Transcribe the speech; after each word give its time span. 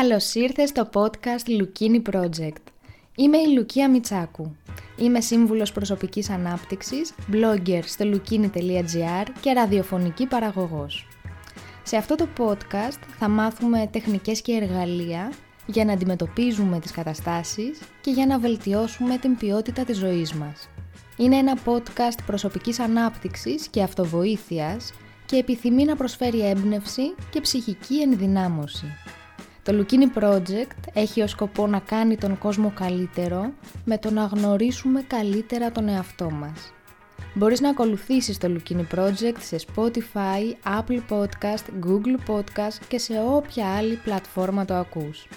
Καλώς 0.00 0.34
ήρθες 0.34 0.68
στο 0.68 0.88
podcast 0.92 1.60
Lukini 1.60 2.02
Project. 2.12 2.62
Είμαι 3.16 3.38
η 3.38 3.52
Λουκία 3.56 3.90
Μιτσάκου. 3.90 4.56
Είμαι 4.96 5.20
σύμβουλος 5.20 5.72
προσωπικής 5.72 6.30
ανάπτυξης, 6.30 7.14
blogger 7.32 7.80
στο 7.84 8.04
lukini.gr 8.04 9.26
και 9.40 9.52
ραδιοφωνική 9.52 10.26
παραγωγός. 10.26 11.08
Σε 11.82 11.96
αυτό 11.96 12.14
το 12.14 12.28
podcast 12.38 12.98
θα 13.18 13.28
μάθουμε 13.28 13.88
τεχνικές 13.92 14.42
και 14.42 14.52
εργαλεία 14.52 15.32
για 15.66 15.84
να 15.84 15.92
αντιμετωπίζουμε 15.92 16.80
τις 16.80 16.90
καταστάσεις 16.90 17.78
και 18.00 18.10
για 18.10 18.26
να 18.26 18.38
βελτιώσουμε 18.38 19.16
την 19.16 19.36
ποιότητα 19.36 19.84
της 19.84 19.96
ζωής 19.96 20.32
μας. 20.32 20.68
Είναι 21.16 21.36
ένα 21.36 21.58
podcast 21.64 22.18
προσωπικής 22.26 22.80
ανάπτυξης 22.80 23.68
και 23.68 23.82
αυτοβοήθειας 23.82 24.92
και 25.26 25.36
επιθυμεί 25.36 25.84
να 25.84 25.96
προσφέρει 25.96 26.48
έμπνευση 26.48 27.14
και 27.30 27.40
ψυχική 27.40 28.00
ενδυνάμωση. 28.00 28.86
Το 29.68 29.74
Lukini 29.84 30.22
Project 30.22 30.76
έχει 30.92 31.22
ως 31.22 31.30
σκοπό 31.30 31.66
να 31.66 31.78
κάνει 31.78 32.16
τον 32.16 32.38
κόσμο 32.38 32.72
καλύτερο 32.74 33.52
με 33.84 33.98
το 33.98 34.10
να 34.10 34.24
γνωρίσουμε 34.24 35.02
καλύτερα 35.02 35.72
τον 35.72 35.88
εαυτό 35.88 36.30
μας. 36.30 36.72
Μπορείς 37.34 37.60
να 37.60 37.68
ακολουθήσεις 37.68 38.38
το 38.38 38.48
Lukini 38.48 38.98
Project 38.98 39.38
σε 39.38 39.60
Spotify, 39.66 40.70
Apple 40.78 41.00
Podcast, 41.10 41.86
Google 41.86 42.30
Podcast 42.30 42.78
και 42.88 42.98
σε 42.98 43.12
όποια 43.28 43.76
άλλη 43.76 43.94
πλατφόρμα 44.04 44.64
το 44.64 44.74
ακούς. 44.74 45.28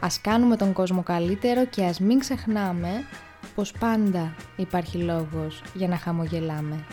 Ας 0.00 0.20
κάνουμε 0.20 0.56
τον 0.56 0.72
κόσμο 0.72 1.02
καλύτερο 1.02 1.66
και 1.66 1.84
ας 1.84 2.00
μην 2.00 2.18
ξεχνάμε 2.18 3.04
πως 3.54 3.72
πάντα 3.72 4.34
υπάρχει 4.56 4.98
λόγος 4.98 5.62
για 5.74 5.88
να 5.88 5.96
χαμογελάμε. 5.96 6.84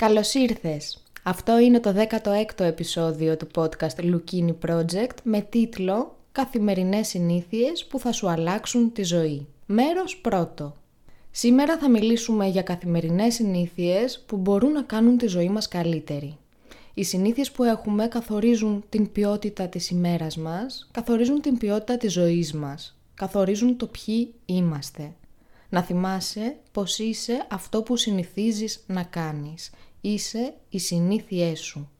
Καλώς 0.00 0.34
ήρθες! 0.34 1.02
Αυτό 1.22 1.58
είναι 1.58 1.80
το 1.80 1.94
16ο 1.96 2.60
επεισόδιο 2.60 3.36
του 3.36 3.46
podcast 3.54 3.96
Lukini 4.00 4.54
Project 4.66 5.14
με 5.22 5.40
τίτλο 5.40 6.16
«Καθημερινές 6.32 7.08
συνήθειες 7.08 7.86
που 7.86 7.98
θα 7.98 8.12
σου 8.12 8.28
αλλάξουν 8.28 8.92
τη 8.92 9.02
ζωή». 9.02 9.46
Μέρος 9.66 10.16
πρώτο. 10.16 10.76
Σήμερα 11.30 11.78
θα 11.78 11.90
μιλήσουμε 11.90 12.46
για 12.46 12.62
καθημερινές 12.62 13.34
συνήθειες 13.34 14.24
που 14.26 14.36
μπορούν 14.36 14.72
να 14.72 14.82
κάνουν 14.82 15.18
τη 15.18 15.26
ζωή 15.26 15.48
μας 15.48 15.68
καλύτερη. 15.68 16.36
Οι 16.94 17.04
συνήθειες 17.04 17.50
που 17.50 17.64
έχουμε 17.64 18.06
καθορίζουν 18.06 18.84
την 18.88 19.12
ποιότητα 19.12 19.68
της 19.68 19.90
ημέρας 19.90 20.36
μας, 20.36 20.88
καθορίζουν 20.90 21.40
την 21.40 21.58
ποιότητα 21.58 21.96
της 21.96 22.12
ζωής 22.12 22.52
μας, 22.52 22.98
καθορίζουν 23.14 23.76
το 23.76 23.86
ποιοι 23.86 24.34
είμαστε. 24.44 25.12
Να 25.68 25.82
θυμάσαι 25.82 26.56
πως 26.72 26.98
είσαι 26.98 27.46
αυτό 27.50 27.82
που 27.82 27.96
συνηθίζεις 27.96 28.84
να 28.86 29.02
κάνεις 29.02 29.70
Είσαι 30.02 30.54
οι 30.68 30.78
συνήθειές 30.78 31.60
σου. 31.60 31.90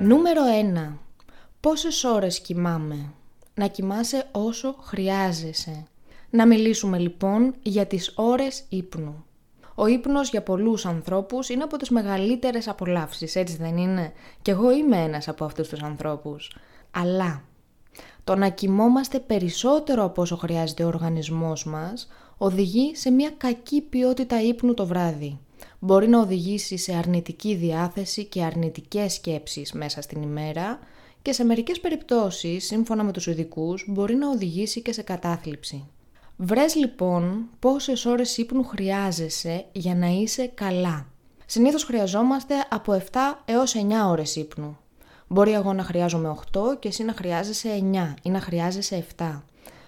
Νούμερο 0.00 0.42
1. 0.44 0.98
Πόσες 1.60 2.04
ώρες 2.04 2.40
κοιμάμαι; 2.40 3.12
Να 3.54 3.66
κοιμάσαι 3.66 4.28
όσο 4.32 4.72
χρειάζεσαι. 4.80 5.86
Να 6.30 6.46
μιλήσουμε 6.46 6.98
λοιπόν 6.98 7.54
για 7.62 7.86
τις 7.86 8.12
ώρες 8.14 8.64
ύπνου. 8.68 9.24
Ο 9.74 9.86
ύπνος 9.86 10.30
για 10.30 10.42
πολλούς 10.42 10.86
ανθρώπους 10.86 11.48
είναι 11.48 11.62
από 11.62 11.76
τις 11.76 11.90
μεγαλύτερες 11.90 12.68
απολαύσεις, 12.68 13.36
έτσι 13.36 13.56
δεν 13.56 13.76
είναι; 13.76 14.12
Και 14.42 14.50
εγώ 14.50 14.70
είμαι 14.72 14.96
ένας 14.96 15.28
από 15.28 15.44
αυτούς 15.44 15.68
τους 15.68 15.82
ανθρώπους. 15.82 16.56
Αλλά 16.90 17.42
το 18.24 18.34
να 18.36 18.48
κοιμόμαστε 18.48 19.18
περισσότερο 19.18 20.04
από 20.04 20.22
όσο 20.22 20.36
χρειάζεται 20.36 20.84
ο 20.84 20.86
οργανισμός 20.86 21.64
μας 21.64 22.08
οδηγεί 22.38 22.94
σε 22.94 23.10
μια 23.10 23.30
κακή 23.36 23.80
ποιότητα 23.80 24.42
ύπνου 24.42 24.74
το 24.74 24.86
βράδυ. 24.86 25.38
Μπορεί 25.78 26.08
να 26.08 26.20
οδηγήσει 26.20 26.76
σε 26.76 26.94
αρνητική 26.94 27.54
διάθεση 27.54 28.24
και 28.24 28.44
αρνητικές 28.44 29.12
σκέψεις 29.12 29.72
μέσα 29.72 30.00
στην 30.00 30.22
ημέρα 30.22 30.78
και 31.22 31.32
σε 31.32 31.44
μερικές 31.44 31.80
περιπτώσεις, 31.80 32.66
σύμφωνα 32.66 33.02
με 33.02 33.12
τους 33.12 33.26
ειδικούς, 33.26 33.84
μπορεί 33.88 34.14
να 34.14 34.30
οδηγήσει 34.30 34.82
και 34.82 34.92
σε 34.92 35.02
κατάθλιψη. 35.02 35.88
Βρες 36.36 36.74
λοιπόν 36.74 37.48
πόσες 37.58 38.04
ώρες 38.04 38.36
ύπνου 38.36 38.64
χρειάζεσαι 38.64 39.64
για 39.72 39.94
να 39.94 40.06
είσαι 40.06 40.46
καλά. 40.46 41.06
Συνήθως 41.46 41.84
χρειαζόμαστε 41.84 42.54
από 42.70 42.92
7 42.92 43.02
έως 43.44 43.74
9 43.76 44.08
ώρες 44.08 44.36
ύπνου. 44.36 44.76
Μπορεί 45.26 45.52
εγώ 45.52 45.72
να 45.72 45.82
χρειάζομαι 45.82 46.36
8 46.52 46.78
και 46.78 46.88
εσύ 46.88 47.04
να 47.04 47.12
χρειάζεσαι 47.12 47.68
9 47.92 48.14
ή 48.22 48.30
να 48.30 48.40
χρειάζεσαι 48.40 49.06
7. 49.16 49.42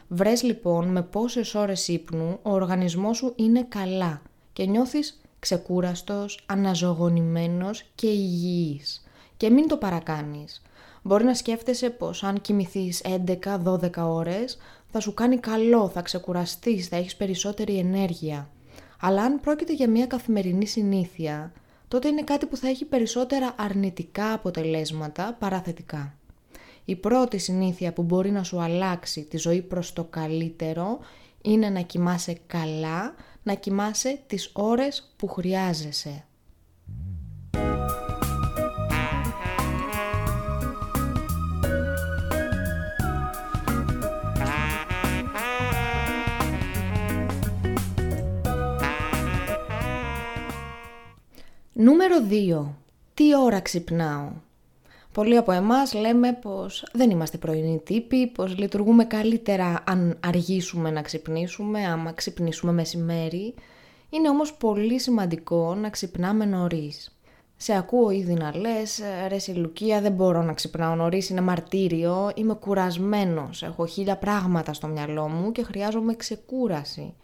Βρες 0.09 0.43
λοιπόν 0.43 0.89
με 0.89 1.03
πόσες 1.03 1.55
ώρες 1.55 1.89
ύπνου 1.89 2.39
ο 2.43 2.51
οργανισμός 2.51 3.17
σου 3.17 3.33
είναι 3.37 3.63
καλά 3.69 4.23
και 4.53 4.67
νιώθεις 4.67 5.21
ξεκούραστος, 5.39 6.45
αναζωογονημένος 6.47 7.85
και 7.95 8.07
υγιής. 8.07 9.05
Και 9.37 9.51
μην 9.51 9.69
το 9.69 9.77
παρακάνεις. 9.77 10.63
Μπορεί 11.03 11.25
να 11.25 11.35
σκέφτεσαι 11.35 11.91
πως 11.91 12.23
αν 12.23 12.41
κοιμηθείς 12.41 13.03
11-12 13.05 13.91
ώρες 13.97 14.59
θα 14.97 15.05
σου 15.05 15.15
κάνει 15.15 15.39
καλό, 15.39 15.89
θα 15.89 16.03
ξεκουραστείς, 16.03 16.89
θα 16.89 16.97
έχεις 16.97 17.17
περισσότερη 17.17 17.79
ενέργεια. 17.79 18.51
Αλλά 19.01 19.23
αν 19.23 19.41
πρόκειται 19.41 19.73
για 19.73 19.89
μια 19.89 20.07
καθημερινή 20.07 20.67
συνήθεια, 20.67 21.53
τότε 21.89 22.09
είναι 22.09 22.23
κάτι 22.23 22.47
που 22.47 22.57
θα 22.57 22.69
έχει 22.69 22.85
περισσότερα 22.85 23.55
αρνητικά 23.59 24.33
αποτελέσματα 24.33 25.37
παρά 25.39 25.61
θετικά. 25.61 26.15
Η 26.85 26.97
πρώτη 26.97 27.39
συνήθεια 27.39 27.93
που 27.93 28.03
μπορεί 28.03 28.31
να 28.31 28.43
σου 28.43 28.61
αλλάξει 28.61 29.23
τη 29.23 29.37
ζωή 29.37 29.63
προς 29.63 29.93
το 29.93 30.05
καλύτερο 30.05 30.99
είναι 31.43 31.69
να 31.69 31.81
κοιμάσαι 31.81 32.39
καλά, 32.47 33.15
να 33.43 33.55
κοιμάσαι 33.55 34.21
τις 34.27 34.51
ώρες 34.53 35.15
που 35.17 35.29
χρειάζεσαι. 35.29 36.25
Νούμερο 51.79 52.17
2. 52.31 52.67
Τι 53.15 53.37
ώρα 53.37 53.61
ξυπνάω; 53.61 54.29
Πολλοί 55.13 55.37
από 55.37 55.53
εμάς 55.53 55.95
λέμε 55.95 56.33
πως 56.33 56.87
δεν 56.93 57.11
είμαστε 57.11 57.39
πρωινοί 57.39 57.81
τύποι, 57.85 58.27
πως 58.27 58.59
λειτουργούμε 58.59 59.05
καλύτερα 59.05 59.83
αν 59.87 60.19
αργήσουμε 60.25 60.91
να 60.91 61.03
ξυπνήσουμε, 61.03 61.87
άμα 61.87 62.13
ξυπνήσουμε 62.13 62.73
μεσημέρι. 62.73 63.55
Είναι 64.11 64.29
όμως 64.29 64.55
πολύ 64.55 65.01
σημαντικό 65.01 65.75
να 65.75 65.91
ξυπνάμε 65.91 66.45
νωρίς. 66.45 67.17
Σε 67.57 67.77
ακούω 67.77 68.11
ήδη 68.11 68.35
να 68.35 68.57
λες, 68.57 69.01
ρε 69.29 69.39
Σιλουκία 69.39 70.01
δεν 70.01 70.13
μπορώ 70.13 70.43
να 70.43 70.53
ξυπνάω 70.53 70.95
νωρίς, 70.95 71.29
είναι 71.29 71.41
μαρτύριο, 71.41 72.33
είμαι 72.35 72.55
κουρασμένος, 72.55 73.63
έχω 73.63 73.87
χίλια 73.87 74.17
πράγματα 74.17 74.73
στο 74.73 74.87
μυαλό 74.87 75.29
μου 75.29 75.53
και 75.53 75.63
χρειάζομαι 75.63 76.15
ξεκούραση. 76.15 77.15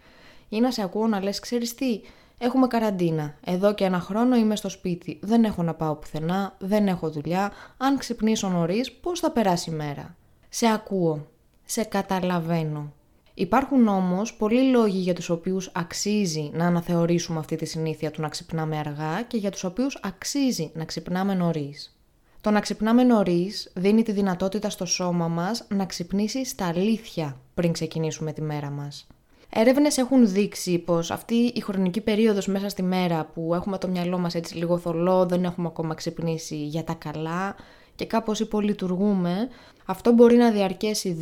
Ή 0.49 0.61
να 0.61 0.71
σε 0.71 0.83
ακούω 0.83 1.07
να 1.07 1.23
λες, 1.23 1.41
ξέρεις 1.41 1.75
τι, 1.75 2.01
Έχουμε 2.45 2.67
καραντίνα. 2.67 3.35
Εδώ 3.45 3.75
και 3.75 3.85
ένα 3.85 4.01
χρόνο 4.01 4.37
είμαι 4.37 4.57
στο 4.57 4.69
σπίτι. 4.69 5.19
Δεν 5.23 5.45
έχω 5.45 5.63
να 5.63 5.75
πάω 5.75 5.95
πουθενά, 5.95 6.57
δεν 6.59 6.89
έχω 6.89 7.11
δουλειά. 7.11 7.53
Αν 7.77 7.99
ξυπνήσω 7.99 8.49
νωρίς, 8.49 8.93
πώς 8.93 9.21
θα 9.21 9.31
περάσει 9.31 9.71
η 9.71 9.75
μέρα; 9.75 10.17
Σε 10.49 10.67
ακούω. 10.67 11.27
Σε 11.65 11.85
καταλαβαίνω. 11.85 12.93
Υπάρχουν 13.35 13.89
όμως 13.89 14.35
πολλοί 14.35 14.71
λόγοι 14.71 14.99
για 14.99 15.15
τους 15.15 15.29
οποίους 15.29 15.71
αξίζει 15.75 16.51
να 16.55 16.67
αναθεωρήσουμε 16.67 17.39
αυτή 17.39 17.57
τη 17.57 17.65
συνήθεια 17.65 18.11
του 18.11 18.21
να 18.21 18.29
ξυπνάμε 18.29 18.79
αργά 18.79 19.23
και 19.23 19.37
για 19.37 19.51
τους 19.51 19.65
οποίους 19.65 19.99
αξίζει 20.03 20.71
να 20.75 20.85
ξυπνάμε 20.85 21.35
νωρίς. 21.35 21.97
Το 22.41 22.51
να 22.51 22.61
ξυπνάμε 22.61 23.03
νωρίς 23.03 23.71
δίνει 23.75 24.03
τη 24.03 24.13
δυνατότητα 24.13 24.71
στο 24.71 24.85
σώμα 24.85 25.29
μας 25.29 25.67
να 25.69 25.87
ξυπνήσει 25.87 26.45
στα 26.45 26.67
αλήθεια 26.67 27.41
πριν 27.55 27.73
ξεκινήσουμε 27.73 28.33
τη 28.33 28.43
μέρα 28.43 28.71
μας. 28.71 29.07
Έρευνες 29.55 29.99
έχουν 29.99 30.29
δείξει 30.29 30.79
πως 30.79 31.11
αυτή 31.11 31.35
η 31.35 31.61
χρονική 31.61 32.01
περίοδος 32.01 32.47
μέσα 32.47 32.69
στη 32.69 32.83
μέρα 32.83 33.25
που 33.35 33.55
έχουμε 33.55 33.79
το 33.79 33.89
μυαλό 33.89 34.19
μας 34.19 34.35
έτσι 34.35 34.57
λίγο 34.57 34.79
θολό, 34.79 35.27
δεν 35.27 35.45
έχουμε 35.45 35.67
ακόμα 35.67 35.95
ξυπνήσει 35.95 36.57
για 36.57 36.85
τα 36.85 36.95
καλά 36.95 37.55
και 37.95 38.07
κάπως 38.07 38.41
υπολειτουργούμε, 38.41 39.49
αυτό 39.87 40.13
μπορεί 40.13 40.37
να 40.37 40.51
διαρκέσει 40.51 41.17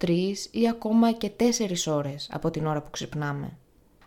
2, 0.00 0.04
3 0.04 0.10
ή 0.50 0.68
ακόμα 0.68 1.12
και 1.12 1.30
4 1.36 1.42
ώρες 1.86 2.28
από 2.32 2.50
την 2.50 2.66
ώρα 2.66 2.82
που 2.82 2.90
ξυπνάμε. 2.90 3.56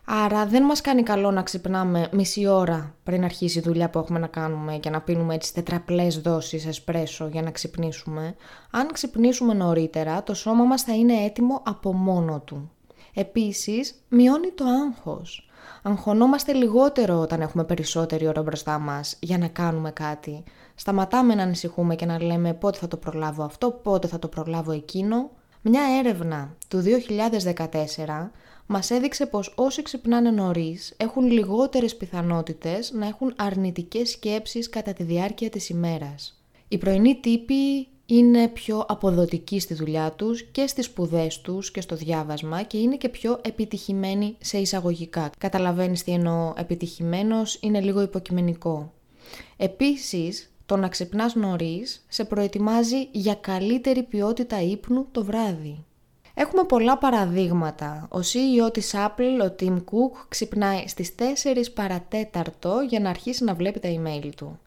Άρα 0.04 0.46
δεν 0.46 0.62
μας 0.62 0.80
κάνει 0.80 1.02
καλό 1.02 1.30
να 1.30 1.42
ξυπνάμε 1.42 2.08
μισή 2.12 2.46
ώρα 2.46 2.94
πριν 3.02 3.24
αρχίσει 3.24 3.58
η 3.58 3.62
δουλειά 3.62 3.90
που 3.90 3.98
έχουμε 3.98 4.18
να 4.18 4.26
κάνουμε 4.26 4.76
και 4.76 4.90
να 4.90 5.00
πίνουμε 5.00 5.34
έτσι 5.34 5.54
τετραπλές 5.54 6.20
δόσεις 6.20 6.66
εσπρέσο 6.66 7.28
για 7.32 7.42
να 7.42 7.50
ξυπνήσουμε. 7.50 8.34
Αν 8.70 8.92
ξυπνήσουμε 8.92 9.54
νωρίτερα, 9.54 10.22
το 10.22 10.34
σώμα 10.34 10.64
μας 10.64 10.82
θα 10.82 10.94
είναι 10.94 11.24
έτοιμο 11.24 11.62
από 11.64 11.92
μόνο 11.92 12.40
του. 12.40 12.70
Επίσης, 13.14 13.94
μειώνει 14.08 14.50
το 14.50 14.64
άγχος. 14.64 15.50
Αγχωνόμαστε 15.82 16.52
λιγότερο 16.52 17.18
όταν 17.18 17.40
έχουμε 17.40 17.64
περισσότερη 17.64 18.26
ώρα 18.26 18.42
μπροστά 18.42 18.78
μας 18.78 19.16
για 19.20 19.38
να 19.38 19.48
κάνουμε 19.48 19.90
κάτι. 19.90 20.44
Σταματάμε 20.74 21.34
να 21.34 21.42
ανησυχούμε 21.42 21.94
και 21.94 22.06
να 22.06 22.22
λέμε 22.22 22.54
πότε 22.54 22.78
θα 22.78 22.88
το 22.88 22.96
προλάβω 22.96 23.42
αυτό, 23.42 23.70
πότε 23.70 24.06
θα 24.06 24.18
το 24.18 24.28
προλάβω 24.28 24.72
εκείνο. 24.72 25.30
Μια 25.62 25.82
έρευνα 25.98 26.56
του 26.68 26.82
2014 26.82 28.30
μας 28.66 28.90
έδειξε 28.90 29.26
πως 29.26 29.52
όσοι 29.56 29.82
ξυπνάνε 29.82 30.30
νωρίς 30.30 30.94
έχουν 30.96 31.30
λιγότερες 31.30 31.96
πιθανότητες 31.96 32.92
να 32.92 33.06
έχουν 33.06 33.34
αρνητικές 33.36 34.10
σκέψεις 34.10 34.68
κατά 34.68 34.92
τη 34.92 35.02
διάρκεια 35.02 35.50
της 35.50 35.68
ημέρας. 35.68 36.42
Οι 36.68 36.78
πρωινοί 36.78 37.18
τύποι 37.20 37.88
είναι 38.14 38.48
πιο 38.48 38.84
αποδοτικοί 38.88 39.60
στη 39.60 39.74
δουλειά 39.74 40.12
τους 40.12 40.42
και 40.42 40.66
στις 40.66 40.84
σπουδές 40.84 41.40
τους 41.40 41.70
και 41.70 41.80
στο 41.80 41.96
διάβασμα 41.96 42.62
και 42.62 42.78
είναι 42.78 42.96
και 42.96 43.08
πιο 43.08 43.40
επιτυχημένοι 43.44 44.36
σε 44.40 44.58
εισαγωγικά. 44.58 45.30
Καταλαβαίνεις 45.38 46.04
τι 46.04 46.12
εννοώ 46.12 46.52
επιτυχημένος, 46.56 47.58
είναι 47.60 47.80
λίγο 47.80 48.00
υποκειμενικό. 48.02 48.92
Επίσης, 49.56 50.52
το 50.66 50.76
να 50.76 50.88
ξυπνάς 50.88 51.34
νωρίς 51.34 52.04
σε 52.08 52.24
προετοιμάζει 52.24 53.08
για 53.10 53.34
καλύτερη 53.34 54.02
ποιότητα 54.02 54.62
ύπνου 54.62 55.06
το 55.12 55.24
βράδυ. 55.24 55.84
Έχουμε 56.34 56.64
πολλά 56.64 56.98
παραδείγματα. 56.98 58.08
Ο 58.10 58.18
CEO 58.18 58.72
της 58.72 58.94
Apple, 58.94 59.50
ο 59.50 59.54
Tim 59.60 59.76
Cook, 59.76 60.24
ξυπνάει 60.28 60.88
στις 60.88 61.14
4 61.14 61.72
παρατέταρτο 61.74 62.80
για 62.88 63.00
να 63.00 63.10
αρχίσει 63.10 63.44
να 63.44 63.54
βλέπει 63.54 63.80
τα 63.80 63.88
email 63.88 64.30
του. 64.36 64.58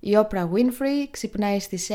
Η 0.00 0.16
Oprah 0.16 0.44
Winfrey 0.44 1.08
ξυπνάει 1.10 1.60
στις 1.60 1.88
6 1.90 1.94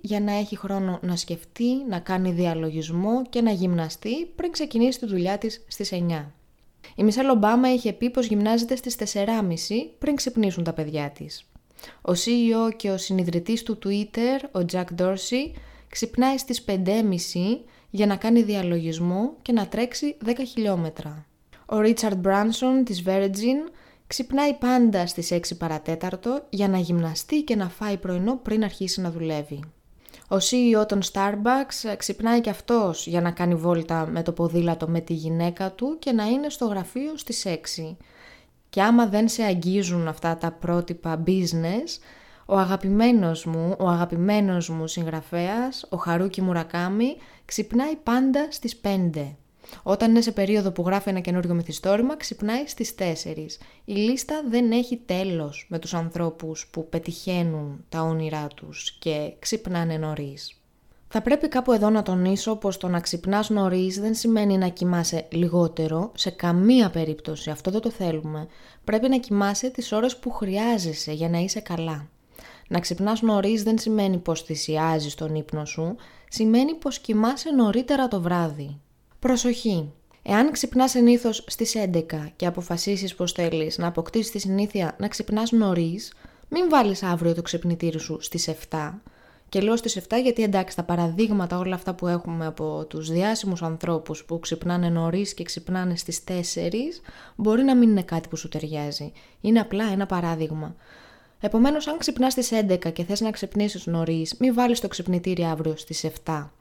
για 0.00 0.20
να 0.20 0.32
έχει 0.32 0.56
χρόνο 0.56 0.98
να 1.02 1.16
σκεφτεί, 1.16 1.84
να 1.88 1.98
κάνει 1.98 2.32
διαλογισμό 2.32 3.22
και 3.28 3.40
να 3.40 3.50
γυμναστεί 3.50 4.26
πριν 4.26 4.50
ξεκινήσει 4.50 4.98
τη 4.98 5.06
δουλειά 5.06 5.38
της 5.38 5.64
στις 5.68 5.92
9. 5.92 6.24
Η 6.94 7.02
Μισελ 7.04 7.28
Ομπάμα 7.28 7.72
είχε 7.72 7.92
πει 7.92 8.10
πως 8.10 8.26
γυμνάζεται 8.26 8.76
στις 8.76 8.96
4.30 9.14 9.24
πριν 9.98 10.16
ξυπνήσουν 10.16 10.64
τα 10.64 10.72
παιδιά 10.72 11.10
της. 11.10 11.44
Ο 12.02 12.12
CEO 12.12 12.76
και 12.76 12.90
ο 12.90 12.96
συνειδητής 12.96 13.62
του 13.62 13.78
Twitter, 13.84 14.60
ο 14.60 14.64
Jack 14.72 15.00
Dorsey, 15.00 15.50
ξυπνάει 15.88 16.38
στις 16.38 16.64
5.30 16.66 16.84
για 17.90 18.06
να 18.06 18.16
κάνει 18.16 18.42
διαλογισμό 18.42 19.34
και 19.42 19.52
να 19.52 19.68
τρέξει 19.68 20.16
10 20.24 20.30
χιλιόμετρα. 20.46 21.26
Ο 21.66 21.76
Richard 21.76 22.20
Branson 22.22 22.82
της 22.84 23.02
Virgin 23.06 23.70
ξυπνάει 24.06 24.54
πάντα 24.54 25.06
στις 25.06 25.32
6 25.32 25.38
παρατέταρτο 25.58 26.42
για 26.48 26.68
να 26.68 26.78
γυμναστεί 26.78 27.42
και 27.42 27.56
να 27.56 27.68
φάει 27.68 27.96
πρωινό 27.96 28.36
πριν 28.36 28.64
αρχίσει 28.64 29.00
να 29.00 29.10
δουλεύει. 29.10 29.60
Ο 30.28 30.36
CEO 30.36 30.86
των 30.88 31.00
Starbucks 31.12 31.94
ξυπνάει 31.96 32.40
και 32.40 32.50
αυτός 32.50 33.06
για 33.06 33.20
να 33.20 33.30
κάνει 33.30 33.54
βόλτα 33.54 34.06
με 34.06 34.22
το 34.22 34.32
ποδήλατο 34.32 34.88
με 34.88 35.00
τη 35.00 35.12
γυναίκα 35.12 35.72
του 35.72 35.96
και 35.98 36.12
να 36.12 36.24
είναι 36.24 36.48
στο 36.48 36.66
γραφείο 36.66 37.16
στις 37.16 37.46
6. 37.46 37.96
Και 38.68 38.82
άμα 38.82 39.06
δεν 39.06 39.28
σε 39.28 39.42
αγγίζουν 39.42 40.08
αυτά 40.08 40.36
τα 40.36 40.52
πρότυπα 40.52 41.22
business, 41.26 42.00
ο 42.46 42.58
αγαπημένος 42.58 43.44
μου, 43.44 43.74
ο 43.78 43.88
αγαπημένος 43.88 44.68
μου 44.68 44.86
συγγραφέας, 44.86 45.86
ο 45.88 45.96
Χαρούκι 45.96 46.42
Μουρακάμι, 46.42 47.16
ξυπνάει 47.44 47.96
πάντα 47.96 48.46
στις 48.50 48.76
5. 48.76 49.36
Όταν 49.82 50.10
είναι 50.10 50.20
σε 50.20 50.32
περίοδο 50.32 50.70
που 50.70 50.82
γράφει 50.86 51.08
ένα 51.08 51.20
καινούριο 51.20 51.54
μυθιστόρημα, 51.54 52.16
ξυπνάει 52.16 52.66
στις 52.66 52.94
4. 52.94 53.58
Η 53.84 53.92
λίστα 53.92 54.42
δεν 54.48 54.70
έχει 54.70 54.96
τέλος 55.06 55.66
με 55.68 55.78
τους 55.78 55.94
ανθρώπους 55.94 56.68
που 56.70 56.88
πετυχαίνουν 56.88 57.84
τα 57.88 58.00
όνειρά 58.02 58.46
τους 58.46 58.96
και 58.98 59.32
ξυπνάνε 59.38 59.96
νωρίς. 59.96 60.60
Θα 61.08 61.22
πρέπει 61.22 61.48
κάπου 61.48 61.72
εδώ 61.72 61.90
να 61.90 62.02
τονίσω 62.02 62.56
πως 62.56 62.76
το 62.76 62.88
να 62.88 63.00
ξυπνάς 63.00 63.50
νωρίς 63.50 64.00
δεν 64.00 64.14
σημαίνει 64.14 64.58
να 64.58 64.68
κοιμάσαι 64.68 65.26
λιγότερο, 65.30 66.12
σε 66.14 66.30
καμία 66.30 66.90
περίπτωση, 66.90 67.50
αυτό 67.50 67.70
δεν 67.70 67.80
το 67.80 67.90
θέλουμε. 67.90 68.46
Πρέπει 68.84 69.08
να 69.08 69.18
κοιμάσαι 69.18 69.70
τις 69.70 69.92
ώρες 69.92 70.16
που 70.16 70.30
χρειάζεσαι 70.30 71.12
για 71.12 71.28
να 71.28 71.38
είσαι 71.38 71.60
καλά. 71.60 72.08
Να 72.68 72.80
ξυπνάς 72.80 73.22
νωρίς 73.22 73.62
δεν 73.62 73.78
σημαίνει 73.78 74.18
πως 74.18 74.42
θυσιάζεις 74.42 75.14
τον 75.14 75.34
ύπνο 75.34 75.64
σου, 75.64 75.96
σημαίνει 76.28 76.74
πως 76.74 76.98
κοιμάσαι 76.98 77.50
νωρίτερα 77.50 78.08
το 78.08 78.20
βράδυ. 78.20 78.80
Προσοχή! 79.26 79.92
Εάν 80.22 80.50
ξυπνάς 80.50 80.90
συνήθως 80.90 81.44
στις 81.46 81.74
11 81.76 82.02
και 82.36 82.46
αποφασίσεις 82.46 83.14
πως 83.14 83.32
θέλεις 83.32 83.78
να 83.78 83.86
αποκτήσεις 83.86 84.30
τη 84.30 84.38
συνήθεια 84.38 84.96
να 84.98 85.08
ξυπνάς 85.08 85.52
νωρίς, 85.52 86.12
μην 86.48 86.68
βάλεις 86.68 87.02
αύριο 87.02 87.34
το 87.34 87.42
ξυπνητήρι 87.42 87.98
σου 87.98 88.18
στις 88.20 88.48
7. 88.48 89.00
Και 89.48 89.60
λέω 89.60 89.76
στις 89.76 89.96
7 89.96 90.16
γιατί 90.22 90.42
εντάξει 90.42 90.76
τα 90.76 90.82
παραδείγματα 90.82 91.58
όλα 91.58 91.74
αυτά 91.74 91.94
που 91.94 92.06
έχουμε 92.06 92.46
από 92.46 92.84
τους 92.88 93.10
διάσημους 93.10 93.62
ανθρώπους 93.62 94.24
που 94.24 94.40
ξυπνάνε 94.40 94.88
νωρίς 94.88 95.34
και 95.34 95.44
ξυπνάνε 95.44 95.96
στις 95.96 96.20
4 96.28 97.02
μπορεί 97.36 97.62
να 97.62 97.76
μην 97.76 97.90
είναι 97.90 98.02
κάτι 98.02 98.28
που 98.28 98.36
σου 98.36 98.48
ταιριάζει. 98.48 99.12
Είναι 99.40 99.60
απλά 99.60 99.84
ένα 99.84 100.06
παράδειγμα. 100.06 100.76
Επομένως, 101.40 101.86
αν 101.86 101.98
ξυπνάς 101.98 102.32
στις 102.32 102.52
11 102.52 102.90
και 102.92 103.04
θες 103.04 103.20
να 103.20 103.30
ξυπνήσεις 103.30 103.86
νωρίς, 103.86 104.36
μην 104.38 104.54
βάλεις 104.54 104.80
το 104.80 104.88
ξυπνητήρι 104.88 105.44
αύριο 105.44 105.76
στις 105.76 106.04
7. 106.04 106.52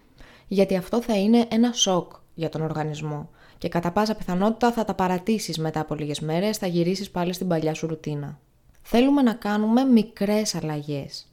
Γιατί 0.48 0.76
αυτό 0.76 1.02
θα 1.02 1.18
είναι 1.18 1.48
ένα 1.50 1.72
σοκ 1.72 2.24
για 2.36 2.50
τον 2.50 2.62
οργανισμό. 2.62 3.30
Και 3.58 3.70
κατά 3.70 3.92
πάσα 3.92 4.16
πιθανότητα 4.16 4.72
θα 4.72 4.86
τα 4.86 4.94
παρατήσεις 4.94 5.58
μετά 5.58 5.80
από 5.80 5.96
λίγες 5.96 6.20
μέρες, 6.20 6.58
θα 6.58 6.68
γυρίσεις 6.68 7.12
πάλι 7.12 7.34
στην 7.34 7.48
παλιά 7.48 7.74
σου 7.74 7.88
ρουτίνα. 7.88 8.40
Θέλουμε 8.82 9.22
να 9.22 9.34
κάνουμε 9.34 9.84
μικρές 9.84 10.56
αλλαγές. 10.56 11.28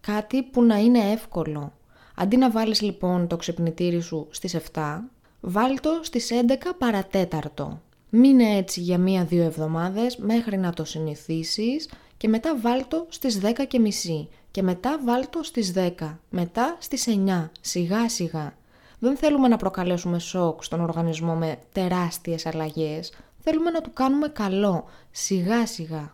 Κάτι 0.00 0.42
που 0.42 0.62
να 0.62 0.76
είναι 0.76 1.10
εύκολο. 1.12 1.72
Αντί 2.16 2.36
να 2.36 2.50
βάλεις 2.50 2.80
λοιπόν 2.80 3.26
το 3.26 3.36
ξυπνητήρι 3.36 4.00
σου 4.00 4.26
στις 4.30 4.56
7, 4.72 5.00
βάλ 5.40 5.80
το 5.80 6.00
στις 6.02 6.30
11 6.32 6.54
παρατέταρτο. 6.78 7.80
Μείνε 8.10 8.56
έτσι 8.56 8.80
για 8.80 8.98
μία-δύο 8.98 9.42
εβδομάδες 9.42 10.16
μέχρι 10.16 10.56
να 10.56 10.72
το 10.72 10.84
συνηθίσεις 10.84 11.90
και 12.16 12.28
μετά 12.28 12.58
βάλτο 12.60 13.06
στις 13.08 13.40
10 13.42 13.66
και 13.68 13.78
μισή 13.78 14.28
και 14.50 14.62
μετά 14.62 15.00
βάλτο 15.04 15.42
στις 15.42 15.72
10, 15.76 16.18
μετά 16.30 16.76
στις 16.80 17.06
9, 17.08 17.50
σιγά 17.60 18.08
σιγά. 18.08 18.54
Δεν 19.04 19.16
θέλουμε 19.16 19.48
να 19.48 19.56
προκαλέσουμε 19.56 20.18
σοκ 20.18 20.64
στον 20.64 20.80
οργανισμό 20.80 21.34
με 21.34 21.58
τεράστιες 21.72 22.46
αλλαγές, 22.46 23.12
θέλουμε 23.40 23.70
να 23.70 23.80
του 23.80 23.92
κάνουμε 23.92 24.28
καλό, 24.28 24.84
σιγά 25.10 25.66
σιγά. 25.66 26.10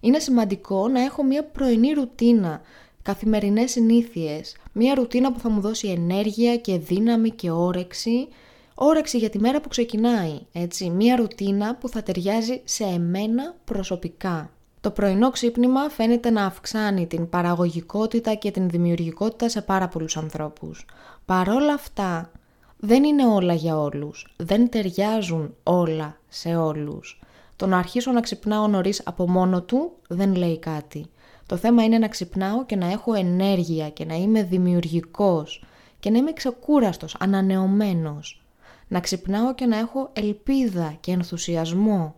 Είναι 0.00 0.18
σημαντικό 0.18 0.88
να 0.88 1.02
έχω 1.02 1.22
μια 1.22 1.44
πρωινή 1.44 1.92
ρουτίνα, 1.92 2.60
καθημερινές 3.02 3.70
συνήθειες, 3.70 4.56
μια 4.72 4.94
ρουτίνα 4.94 5.32
που 5.32 5.38
θα 5.38 5.48
μου 5.48 5.60
δώσει 5.60 5.88
ενέργεια 5.88 6.56
και 6.56 6.78
δύναμη 6.78 7.30
και 7.30 7.50
όρεξη, 7.50 8.28
όρεξη 8.74 9.18
για 9.18 9.30
τη 9.30 9.38
μέρα 9.38 9.60
που 9.60 9.68
ξεκινάει, 9.68 10.38
έτσι, 10.52 10.90
μια 10.90 11.16
ρουτίνα 11.16 11.76
που 11.76 11.88
θα 11.88 12.02
ταιριάζει 12.02 12.60
σε 12.64 12.84
εμένα 12.84 13.54
προσωπικά. 13.64 14.50
Το 14.80 14.90
πρωινό 14.90 15.30
ξύπνημα 15.30 15.88
φαίνεται 15.88 16.30
να 16.30 16.44
αυξάνει 16.44 17.06
την 17.06 17.28
παραγωγικότητα 17.28 18.34
και 18.34 18.50
την 18.50 18.68
δημιουργικότητα 18.68 19.48
σε 19.48 19.62
πάρα 19.62 19.88
πολλούς 19.88 20.16
ανθρώπους. 20.16 20.84
Παρόλα 21.24 21.72
αυτά, 21.72 22.30
δεν 22.76 23.04
είναι 23.04 23.26
όλα 23.26 23.54
για 23.54 23.78
όλους. 23.78 24.34
Δεν 24.36 24.68
ταιριάζουν 24.68 25.54
όλα 25.62 26.16
σε 26.28 26.56
όλους. 26.56 27.20
Το 27.56 27.66
να 27.66 27.78
αρχίσω 27.78 28.12
να 28.12 28.20
ξυπνάω 28.20 28.66
νωρίς 28.66 29.02
από 29.04 29.28
μόνο 29.28 29.62
του 29.62 29.92
δεν 30.08 30.34
λέει 30.34 30.58
κάτι. 30.58 31.06
Το 31.46 31.56
θέμα 31.56 31.84
είναι 31.84 31.98
να 31.98 32.08
ξυπνάω 32.08 32.64
και 32.64 32.76
να 32.76 32.90
έχω 32.90 33.14
ενέργεια 33.14 33.90
και 33.90 34.04
να 34.04 34.14
είμαι 34.14 34.42
δημιουργικός 34.42 35.64
και 36.00 36.10
να 36.10 36.18
είμαι 36.18 36.32
ξεκούραστος, 36.32 37.16
ανανεωμένος. 37.18 38.44
Να 38.88 39.00
ξυπνάω 39.00 39.54
και 39.54 39.66
να 39.66 39.78
έχω 39.78 40.10
ελπίδα 40.12 40.96
και 41.00 41.12
ενθουσιασμό 41.12 42.14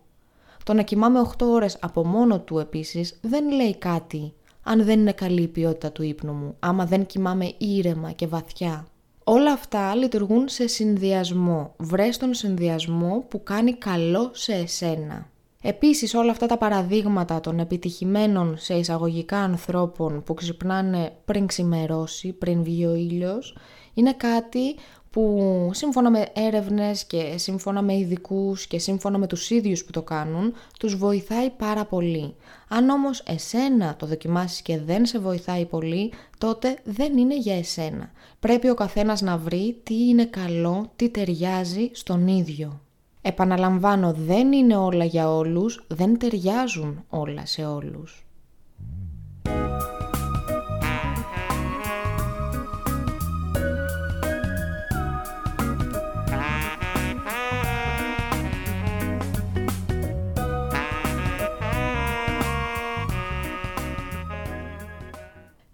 το 0.65 0.73
να 0.73 0.81
κοιμάμαι 0.81 1.19
8 1.19 1.45
ώρες 1.45 1.77
από 1.81 2.05
μόνο 2.05 2.39
του 2.39 2.59
επίσης 2.59 3.19
δεν 3.21 3.51
λέει 3.51 3.75
κάτι 3.77 4.33
αν 4.63 4.83
δεν 4.83 4.99
είναι 4.99 5.11
καλή 5.11 5.41
η 5.41 5.47
ποιότητα 5.47 5.91
του 5.91 6.03
ύπνου 6.03 6.33
μου, 6.33 6.55
άμα 6.59 6.85
δεν 6.85 7.05
κοιμάμαι 7.05 7.53
ήρεμα 7.57 8.11
και 8.11 8.27
βαθιά. 8.27 8.87
Όλα 9.27 9.51
αυτά 9.51 9.95
λειτουργούν 9.95 10.47
σε 10.47 10.67
συνδυασμό. 10.67 11.73
Βρες 11.77 12.17
τον 12.17 12.33
συνδυασμό 12.33 13.25
που 13.29 13.43
κάνει 13.43 13.73
καλό 13.73 14.29
σε 14.33 14.53
εσένα. 14.53 15.29
Επίσης 15.61 16.13
όλα 16.13 16.31
αυτά 16.31 16.45
τα 16.45 16.57
παραδείγματα 16.57 17.39
των 17.39 17.59
επιτυχημένων 17.59 18.57
σε 18.57 18.73
εισαγωγικά 18.73 19.37
ανθρώπων 19.37 20.23
που 20.23 20.33
ξυπνάνε 20.33 21.15
πριν 21.25 21.45
ξημερώσει, 21.45 22.33
πριν 22.33 22.63
βγει 22.63 22.85
ο 22.85 22.93
ήλιος, 22.93 23.57
είναι 23.93 24.13
κάτι 24.13 24.75
που 25.15 25.69
σύμφωνα 25.73 26.09
με 26.09 26.27
έρευνες 26.33 27.05
και 27.05 27.33
σύμφωνα 27.35 27.81
με 27.81 27.97
ειδικούς 27.97 28.67
και 28.67 28.79
σύμφωνα 28.79 29.17
με 29.17 29.27
τους 29.27 29.49
ίδιους 29.49 29.85
που 29.85 29.91
το 29.91 30.01
κάνουν, 30.01 30.53
τους 30.79 30.95
βοηθάει 30.95 31.49
πάρα 31.49 31.85
πολύ. 31.85 32.35
Αν 32.67 32.89
όμως 32.89 33.23
εσένα 33.27 33.95
το 33.95 34.05
δοκιμάσεις 34.05 34.61
και 34.61 34.79
δεν 34.79 35.05
σε 35.05 35.19
βοηθάει 35.19 35.65
πολύ, 35.65 36.11
τότε 36.37 36.77
δεν 36.83 37.17
είναι 37.17 37.37
για 37.37 37.57
εσένα. 37.57 38.11
Πρέπει 38.39 38.69
ο 38.69 38.73
καθένας 38.73 39.21
να 39.21 39.37
βρει 39.37 39.79
τι 39.83 40.07
είναι 40.07 40.25
καλό, 40.25 40.91
τι 40.95 41.09
ταιριάζει 41.09 41.89
στον 41.93 42.27
ίδιο. 42.27 42.81
Επαναλαμβάνω, 43.21 44.13
δεν 44.17 44.51
είναι 44.51 44.77
όλα 44.77 45.05
για 45.05 45.31
όλους, 45.31 45.85
δεν 45.87 46.17
ταιριάζουν 46.17 47.03
όλα 47.09 47.45
σε 47.45 47.65
όλους. 47.65 48.24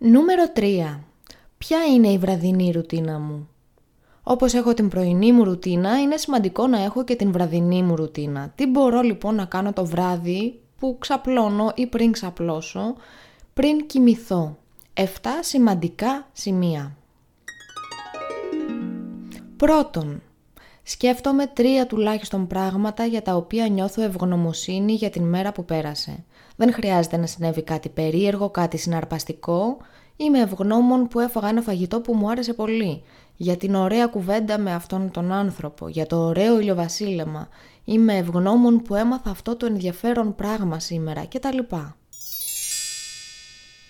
Νούμερο 0.03 0.43
3. 0.55 1.00
Ποια 1.58 1.86
είναι 1.86 2.08
η 2.08 2.17
βραδινή 2.17 2.72
ρουτίνα 2.72 3.20
μου; 3.20 3.50
Όπως 4.24 4.53
έχω 4.53 4.74
την 4.74 4.89
πρωινή 4.89 5.31
μου 5.31 5.43
ρουτίνα, 5.43 6.01
είναι 6.01 6.17
σημαντικό 6.17 6.67
να 6.67 6.84
έχω 6.84 7.03
και 7.03 7.15
την 7.15 7.31
βραδινή 7.31 7.84
μου 7.84 7.96
ρουτίνα. 7.96 8.51
Τι 8.55 8.65
μπορώ 8.65 9.01
λοιπόν 9.01 9.36
να 9.36 9.46
κάνω 9.46 9.74
το 9.74 9.86
βράδυ 9.86 10.62
που 10.79 10.98
ξαπλώνω 11.00 11.72
ή 11.75 11.88
πριν 11.88 12.12
ξαπλώσω, 12.12 12.96
πριν 13.53 13.86
κοιμηθώ; 13.86 14.58
7 14.93 15.03
σημαντικά 15.41 16.27
σημεία. 16.31 16.96
Πρώτον, 19.58 20.22
σκέφτομαι 20.91 21.48
τρία 21.48 21.88
τουλάχιστον 21.88 22.48
πράγματα 22.48 23.05
για 23.05 23.21
τα 23.21 23.36
οποία 23.36 23.67
νιώθω 23.67 24.01
ευγνωμοσύνη 24.01 24.93
για 24.93 25.10
την 25.10 25.24
μέρα 25.24 25.51
που 25.51 25.65
πέρασε. 25.65 26.24
Δεν 26.55 26.74
χρειάζεται 26.74 27.17
να 27.17 27.25
συνέβη 27.25 27.62
κάτι 27.62 27.89
περίεργο, 27.89 28.50
κάτι 28.50 28.77
συναρπαστικό. 28.77 29.77
Είμαι 30.15 30.39
ευγνώμων 30.39 31.07
που 31.07 31.19
έφαγα 31.19 31.48
ένα 31.48 31.62
φαγητό 31.62 32.01
που 32.01 32.13
μου 32.13 32.29
άρεσε 32.29 32.53
πολύ. 32.53 33.03
Για 33.36 33.57
την 33.57 33.75
ωραία 33.75 34.07
κουβέντα 34.07 34.57
με 34.57 34.74
αυτόν 34.74 35.12
τον 35.12 35.31
άνθρωπο, 35.31 35.88
για 35.88 36.05
το 36.05 36.15
ωραίο 36.15 36.60
ηλιοβασίλεμα. 36.60 37.48
Είμαι 37.86 38.17
ευγνώμων 38.17 38.81
που 38.81 38.95
έμαθα 38.95 39.29
αυτό 39.29 39.55
το 39.55 39.65
ενδιαφέρον 39.65 40.36
πράγμα 40.36 40.79
σήμερα 40.79 41.25
κτλ. 41.25 41.57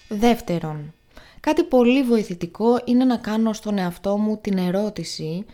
Δεύτερον, 0.08 0.94
κάτι 1.40 1.64
πολύ 1.64 2.04
βοηθητικό 2.04 2.82
είναι 2.86 3.06
να 3.06 3.18
κάνω 3.18 3.54
στον 3.54 3.78
εαυτό 3.78 4.18
μου 4.18 4.38
την 4.42 4.58
ερώτηση 4.58 5.46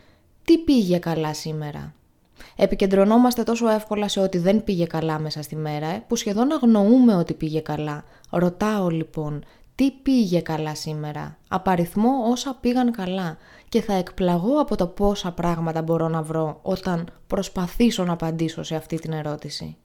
«Τι 0.47 0.57
πήγε 0.57 0.97
καλά 0.97 1.33
σήμερα» 1.33 1.93
Επικεντρωνόμαστε 2.55 3.43
τόσο 3.43 3.69
εύκολα 3.69 4.07
σε 4.07 4.19
ότι 4.19 4.37
δεν 4.37 4.63
πήγε 4.63 4.85
καλά 4.85 5.19
μέσα 5.19 5.41
στη 5.41 5.55
μέρα, 5.55 6.03
που 6.07 6.15
σχεδόν 6.15 6.51
αγνοούμε 6.51 7.15
ότι 7.15 7.33
πήγε 7.33 7.59
καλά. 7.59 8.03
Ρωτάω 8.29 8.89
λοιπόν, 8.89 9.43
τι 9.75 9.91
πήγε 9.91 10.39
καλά 10.39 10.75
σήμερα, 10.75 11.37
απαριθμό 11.47 12.09
όσα 12.29 12.57
πήγαν 12.61 12.91
καλά 12.91 13.37
και 13.69 13.81
θα 13.81 13.93
εκπλαγώ 13.93 14.59
από 14.59 14.75
το 14.75 14.87
πόσα 14.87 15.31
πράγματα 15.31 15.81
μπορώ 15.81 16.07
να 16.07 16.21
βρω 16.21 16.59
όταν 16.61 17.09
προσπαθήσω 17.27 18.03
να 18.03 18.13
απαντήσω 18.13 18.63
σε 18.63 18.75
αυτή 18.75 18.99
την 18.99 19.11
ερώτηση. 19.11 19.77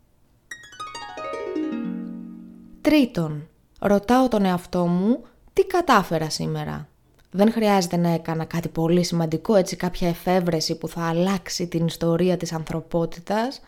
Τρίτον, 2.81 3.49
ρωτάω 3.81 4.29
τον 4.29 4.45
εαυτό 4.45 4.87
μου 4.87 5.23
τι 5.53 5.65
κατάφερα 5.65 6.31
σήμερα; 6.31 6.89
Δεν 7.35 7.53
χρειάζεται 7.53 7.97
να 7.97 8.09
έκανα 8.09 8.45
κάτι 8.45 8.69
πολύ 8.69 9.05
σημαντικό, 9.05 9.55
έτσι 9.55 9.77
κάποια 9.77 10.09
εφεύρεση 10.09 10.79
που 10.79 10.89
θα 10.89 11.09
αλλάξει 11.09 11.67
την 11.67 11.87
ιστορία 11.87 12.37
της 12.37 12.53
ανθρωπότητας. 12.53 13.61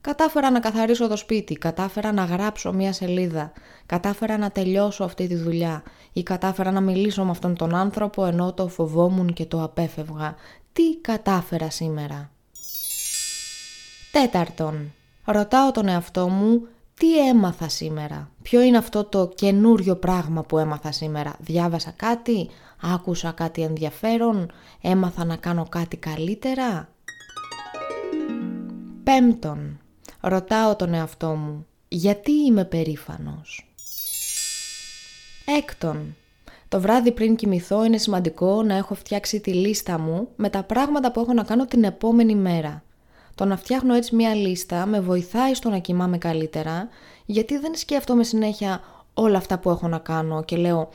Κατάφερα 0.00 0.50
να 0.50 0.60
καθαρίσω 0.60 1.08
το 1.08 1.16
σπίτι, 1.16 1.54
κατάφερα 1.54 2.12
να 2.12 2.24
γράψω 2.24 2.72
μία 2.72 2.92
σελίδα, 2.92 3.52
κατάφερα 3.86 4.38
να 4.38 4.50
τελειώσω 4.50 5.04
αυτή 5.04 5.26
τη 5.26 5.34
δουλειά 5.34 5.82
ή 6.12 6.22
κατάφερα 6.22 6.70
να 6.70 6.80
μιλήσω 6.80 7.24
με 7.24 7.30
αυτόν 7.30 7.54
τον 7.56 7.74
άνθρωπο 7.74 8.24
ενώ 8.24 8.52
το 8.52 8.68
φοβόμουν 8.68 9.32
και 9.32 9.46
το 9.46 9.62
απέφευγα. 9.62 10.34
Τι 10.72 10.96
κατάφερα 10.96 11.70
σήμερα; 11.70 12.30
Τέταρτον, 14.12 14.92
ρωτάω 15.24 15.70
τον 15.70 15.88
εαυτό 15.88 16.28
μου 16.28 16.66
τι 16.94 17.28
έμαθα 17.28 17.68
σήμερα, 17.68 18.30
ποιο 18.42 18.60
είναι 18.60 18.76
αυτό 18.76 19.04
το 19.04 19.28
καινούριο 19.34 19.96
πράγμα 19.96 20.42
που 20.42 20.58
έμαθα 20.58 20.92
σήμερα, 20.92 21.34
διάβασα 21.38 21.90
κάτι, 21.96 22.48
άκουσα 22.82 23.30
κάτι 23.30 23.62
ενδιαφέρον, 23.62 24.52
έμαθα 24.80 25.24
να 25.24 25.36
κάνω 25.36 25.66
κάτι 25.68 25.96
καλύτερα. 25.96 26.88
Πέμπτον, 29.04 29.80
ρωτάω 30.20 30.76
τον 30.76 30.94
εαυτό 30.94 31.28
μου, 31.28 31.66
γιατί 31.88 32.32
είμαι 32.32 32.64
περήφανος; 32.64 33.72
Έκτον, 35.58 36.16
το 36.68 36.80
βράδυ 36.80 37.12
πριν 37.12 37.36
κοιμηθώ 37.36 37.84
είναι 37.84 37.98
σημαντικό 37.98 38.62
να 38.62 38.74
έχω 38.74 38.94
φτιάξει 38.94 39.40
τη 39.40 39.52
λίστα 39.52 39.98
μου 39.98 40.28
με 40.36 40.50
τα 40.50 40.62
πράγματα 40.62 41.12
που 41.12 41.20
έχω 41.20 41.32
να 41.32 41.42
κάνω 41.42 41.66
την 41.66 41.84
επόμενη 41.84 42.34
μέρα. 42.34 42.82
Το 43.34 43.44
να 43.44 43.56
φτιάχνω 43.56 43.94
έτσι 43.94 44.14
μία 44.14 44.34
λίστα 44.34 44.86
με 44.86 45.00
βοηθάει 45.00 45.54
στο 45.54 45.68
να 45.68 45.78
κοιμάμαι 45.78 46.18
καλύτερα, 46.18 46.88
γιατί 47.24 47.58
δεν 47.58 47.74
σκέφτομαι 47.74 48.24
συνέχεια 48.24 48.80
όλα 49.18 49.36
αυτά 49.36 49.58
που 49.58 49.70
έχω 49.70 49.88
να 49.88 49.98
κάνω 49.98 50.42
και 50.42 50.56
λέω 50.56 50.88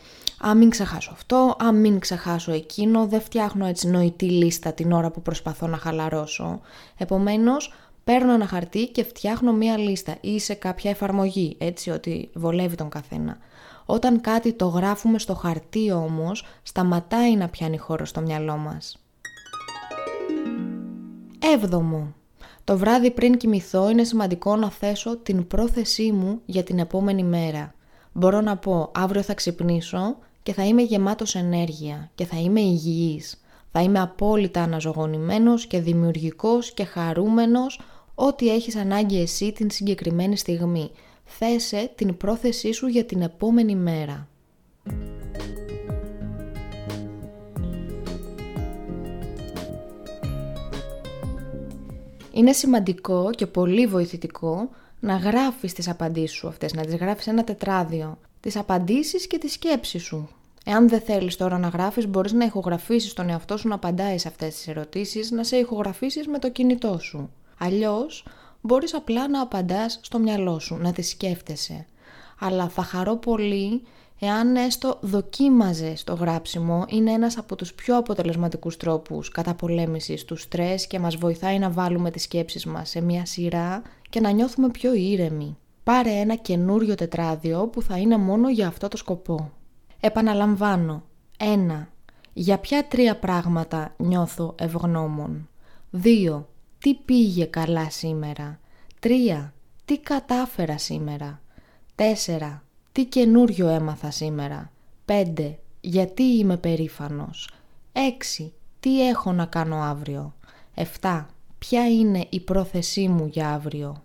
«Α, 0.48 0.56
μην 0.56 0.70
ξεχάσω 0.70 1.12
αυτό, 1.13 1.56
α, 1.63 1.72
μην 1.72 2.00
ξεχάσω 2.00 2.51
εκείνο», 2.51 3.08
δεν 3.08 3.22
φτιάχνω 3.22 3.65
έτσι 3.65 3.88
νοητή 3.88 4.25
λίστα 4.25 4.74
την 4.74 4.92
ώρα 4.92 5.12
που 5.12 5.22
προσπαθώ 5.22 5.68
να 5.68 5.77
χαλαρώσω. 5.77 6.60
Επομένως, 6.98 7.74
παίρνω 8.03 8.34
ένα 8.34 8.48
χαρτί 8.48 8.88
και 8.88 9.03
φτιάχνω 9.03 9.53
μία 9.53 9.77
λίστα 9.77 10.15
ή 10.22 10.39
σε 10.39 10.53
κάποια 10.53 10.89
εφαρμογή, 10.89 11.56
έτσι 11.60 11.89
ότι 11.89 12.30
βολεύει 12.34 12.75
τον 12.75 12.89
καθένα. 12.89 13.38
Όταν 13.86 14.22
κάτι 14.22 14.53
το 14.53 14.65
γράφουμε 14.65 15.20
στο 15.20 15.34
χαρτί 15.34 15.92
όμως, 15.92 16.46
σταματάει 16.63 17.36
να 17.36 17.48
πιάνει 17.48 17.77
χώρο 17.77 18.06
στο 18.06 18.22
μυαλό 18.22 18.58
μας. 18.58 18.98
Έβδομο. 21.53 22.13
Το 22.63 22.77
βράδυ 22.77 23.12
πριν 23.12 23.38
κοιμηθώ 23.38 23.89
είναι 23.89 24.03
σημαντικό 24.03 24.56
να 24.56 24.70
θέσω 24.70 25.18
την 25.18 25.48
πρόθεσή 25.48 26.12
μου 26.12 26.42
για 26.46 26.63
την 26.63 26.80
επόμενη 26.80 27.24
μέρα. 27.24 27.74
Μπορώ 28.13 28.41
να 28.41 28.58
πω 28.58 28.91
αύριο 28.93 29.22
θα 29.22 29.34
ξυπνήσω 29.34 30.17
και 30.43 30.53
θα 30.53 30.65
είμαι 30.65 30.82
γεμάτος 30.82 31.36
ενέργεια 31.36 32.12
και 32.15 32.25
θα 32.25 32.38
είμαι 32.38 32.60
υγιής. 32.60 33.41
Θα 33.72 33.82
είμαι 33.82 34.00
απόλυτα 34.00 34.62
αναζωογονημένος 34.62 35.67
και 35.67 35.79
δημιουργικός 35.79 36.74
και 36.74 36.84
χαρούμενος 36.84 37.79
ό,τι 38.15 38.50
έχεις 38.50 38.75
ανάγκη 38.75 39.22
εσύ 39.22 39.51
την 39.51 39.72
συγκεκριμένη 39.72 40.38
στιγμή. 40.38 40.91
Θέσε 41.25 41.91
την 41.96 42.17
πρόθεσή 42.17 42.72
σου 42.72 42.88
για 42.88 43.05
την 43.05 43.22
επόμενη 43.22 43.75
μέρα. 43.75 44.27
Είναι 52.32 52.51
σημαντικό 52.53 53.29
και 53.32 53.48
πολύ 53.48 53.88
βοηθητικό 53.88 54.70
να 55.03 55.15
γράφεις 55.15 55.74
τις 55.74 55.89
απαντήσεις 55.89 56.38
σου 56.38 56.48
αυτές, 56.48 56.74
να 56.74 56.86
τις 56.86 56.95
γράφεις 56.95 57.27
ένα 57.27 57.43
τετράδιο. 57.43 58.17
Τις 58.39 58.55
απαντήσεις 58.55 59.27
και 59.27 59.38
τις 59.38 59.53
σκέψεις 59.53 60.03
σου. 60.03 60.29
Εάν 60.65 60.89
δεν 60.89 61.01
θέλεις 61.01 61.36
τώρα 61.36 61.57
να 61.57 61.67
γράφεις, 61.67 62.07
μπορείς 62.07 62.31
να 62.31 62.45
ηχογραφήσεις 62.45 63.13
τον 63.13 63.29
εαυτό 63.29 63.57
σου 63.57 63.67
να 63.67 63.75
απαντάει 63.75 64.17
σε 64.17 64.27
αυτές 64.27 64.55
τις 64.55 64.67
ερωτήσεις, 64.67 65.31
να 65.31 65.43
σε 65.43 65.57
ηχογραφήσεις 65.57 66.27
με 66.27 66.39
το 66.39 66.50
κινητό 66.50 67.00
σου. 67.00 67.29
Αλλιώς, 67.57 68.25
μπορείς 68.62 68.93
απλά 68.93 69.27
να 69.27 69.41
απαντάς 69.41 70.00
στο 70.01 70.19
μυαλό 70.19 70.60
σου, 70.60 70.75
να 70.75 70.91
τις 70.91 71.10
σκέφτεσαι. 71.10 71.86
Αλλά 72.39 72.69
θα 72.69 72.83
χαρώ 72.83 73.15
πολύ 73.15 73.81
εάν 74.19 74.55
έστω 74.55 74.98
δοκίμαζες 75.01 76.03
το 76.03 76.13
γράψιμο 76.13 76.86
είναι 76.88 77.12
ένας 77.12 77.38
από 77.38 77.55
τους 77.55 77.74
πιο 77.74 77.98
αποτελεσματικούς 77.98 78.77
τρόπους 78.77 79.29
καταπολέμησης 79.29 80.25
του 80.25 80.36
στρες 80.36 80.88
και 80.88 81.00
μας 81.00 81.15
βοηθάει 81.15 81.60
να 81.60 81.69
βάλουμε 81.69 82.12
τις 82.12 82.24
σκέψεις 82.24 82.65
μας 82.65 82.89
σε 82.89 83.01
μια 83.01 83.25
σειρά 83.25 83.81
και 84.13 84.20
να 84.20 84.29
νιώθουμε 84.29 84.70
πιο 84.70 84.93
ήρεμοι. 84.93 85.58
Πάρε 85.84 86.10
ένα 86.10 86.36
καινούριο 86.36 86.96
τετράδιο 86.96 87.67
που 87.67 87.82
θα 87.82 87.98
είναι 87.98 88.17
μόνο 88.17 88.50
για 88.50 88.67
αυτό 88.67 88.88
το 88.88 88.98
σκοπό. 88.98 89.51
Επαναλαμβάνω. 90.00 91.03
1. 91.38 91.86
Για 92.34 92.58
ποια 92.58 92.88
τρία 92.88 93.17
πράγματα 93.17 93.93
νιώθω 93.98 94.55
ευγνώμων. 94.60 95.50
2. 96.03 96.43
Τι 96.79 96.93
πήγε 96.93 97.46
καλά 97.46 97.89
σήμερα. 97.89 98.60
3. 99.00 99.51
Τι 99.86 100.00
κατάφερα 100.00 100.77
σήμερα. 100.77 101.41
4. 101.96 102.62
Τι 102.91 103.05
καινούριο 103.05 103.67
έμαθα 103.67 104.12
σήμερα. 104.12 104.72
5. 105.05 105.55
Γιατί 105.82 106.24
είμαι 106.24 106.58
περήφανος. 106.58 107.50
6. 108.39 108.51
Τι 108.79 109.08
έχω 109.08 109.32
να 109.32 109.46
κάνω 109.46 109.75
αύριο. 109.75 110.34
7. 111.01 111.25
Ποια 111.70 111.89
είναι 111.89 112.25
η 112.29 112.39
πρόθεσή 112.39 113.08
μου 113.08 113.25
για 113.25 113.53
αύριο; 113.53 114.03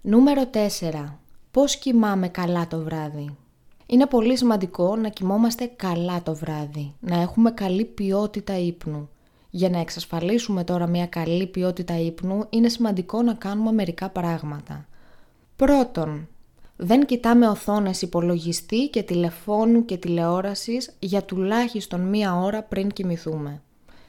Νούμερο 0.00 0.42
4. 0.52 1.18
Πώς 1.50 1.76
κοιμάμαι 1.76 2.28
καλά 2.28 2.66
το 2.66 2.78
βράδυ; 2.82 3.36
Είναι 3.86 4.06
πολύ 4.06 4.36
σημαντικό 4.36 4.96
να 4.96 5.08
κοιμόμαστε 5.08 5.66
καλά 5.66 6.22
το 6.22 6.34
βράδυ, 6.34 6.94
να 7.00 7.20
έχουμε 7.20 7.50
καλή 7.50 7.84
ποιότητα 7.84 8.58
ύπνου. 8.58 9.08
Για 9.50 9.70
να 9.70 9.78
εξασφαλίσουμε 9.78 10.64
τώρα 10.64 10.86
μια 10.86 11.06
καλή 11.06 11.46
ποιότητα 11.46 11.98
ύπνου 11.98 12.46
είναι 12.50 12.68
σημαντικό 12.68 13.22
να 13.22 13.34
κάνουμε 13.34 13.72
μερικά 13.72 14.08
πράγματα. 14.08 14.86
Πρώτον, 15.56 16.28
δεν 16.76 17.06
κοιτάμε 17.06 17.48
οθόνες 17.48 18.02
υπολογιστή 18.02 18.88
και 18.88 19.02
τηλεφώνου 19.02 19.84
και 19.84 19.96
τηλεόρασης 19.96 20.96
για 20.98 21.22
τουλάχιστον 21.22 22.00
μία 22.00 22.36
ώρα 22.36 22.62
πριν 22.62 22.88
κοιμηθούμε. 22.88 23.62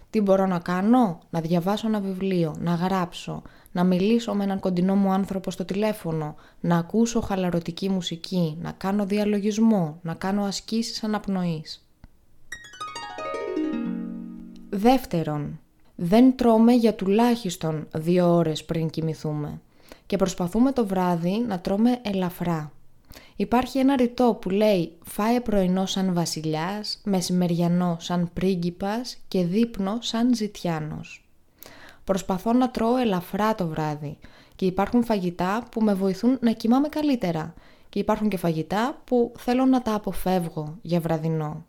Τι 0.09 0.21
μπορώ 0.21 0.45
να 0.45 0.59
κάνω; 0.59 1.19
Να 1.29 1.41
διαβάσω 1.41 1.87
ένα 1.87 1.99
βιβλίο, 1.99 2.55
να 2.59 2.73
γράψω, 2.73 3.41
να 3.71 3.83
μιλήσω 3.83 4.33
με 4.33 4.43
έναν 4.43 4.59
κοντινό 4.59 4.95
μου 4.95 5.11
άνθρωπο 5.11 5.51
στο 5.51 5.65
τηλέφωνο, 5.65 6.35
να 6.59 6.77
ακούσω 6.77 7.21
χαλαρωτική 7.21 7.89
μουσική, 7.89 8.57
να 8.61 8.71
κάνω 8.71 9.05
διαλογισμό, 9.05 9.99
να 10.01 10.13
κάνω 10.13 10.43
ασκήσεις 10.43 11.03
αναπνοής. 11.03 11.85
Δεύτερον, 14.73 15.59
δεν 15.95 16.35
τρώμε 16.35 16.73
για 16.73 16.93
τουλάχιστον 16.93 17.87
δύο 17.93 18.33
ώρες 18.35 18.65
πριν 18.65 18.89
κοιμηθούμε 18.89 19.61
και 20.05 20.17
προσπαθούμε 20.17 20.71
το 20.71 20.85
βράδυ 20.85 21.45
να 21.47 21.59
τρώμε 21.59 21.99
ελαφρά. 22.01 22.71
Υπάρχει 23.35 23.77
ένα 23.77 23.95
ρητό 23.95 24.37
που 24.41 24.49
λέει 24.49 24.91
«Φάε 25.03 25.39
πρωινό 25.39 25.85
σαν 25.85 26.13
βασιλιάς, 26.13 27.01
μεσημεριανό 27.03 27.97
σαν 27.99 28.29
πρίγκιπας 28.33 29.17
και 29.27 29.45
δείπνο 29.45 29.97
σαν 30.01 30.35
ζητιάνος». 30.35 31.29
Προσπαθώ 32.03 32.53
να 32.53 32.69
τρώω 32.69 32.97
ελαφρά 32.97 33.55
το 33.55 33.67
βράδυ 33.67 34.17
και 34.55 34.65
υπάρχουν 34.65 35.03
φαγητά 35.03 35.63
που 35.71 35.81
με 35.81 35.93
βοηθούν 35.93 36.37
να 36.41 36.51
κοιμάμαι 36.51 36.87
καλύτερα 36.87 37.53
και 37.89 37.99
υπάρχουν 37.99 38.29
και 38.29 38.37
φαγητά 38.37 39.01
που 39.03 39.31
θέλω 39.37 39.65
να 39.65 39.81
τα 39.81 39.93
αποφεύγω 39.93 40.77
για 40.81 40.99
βραδινό. 40.99 41.65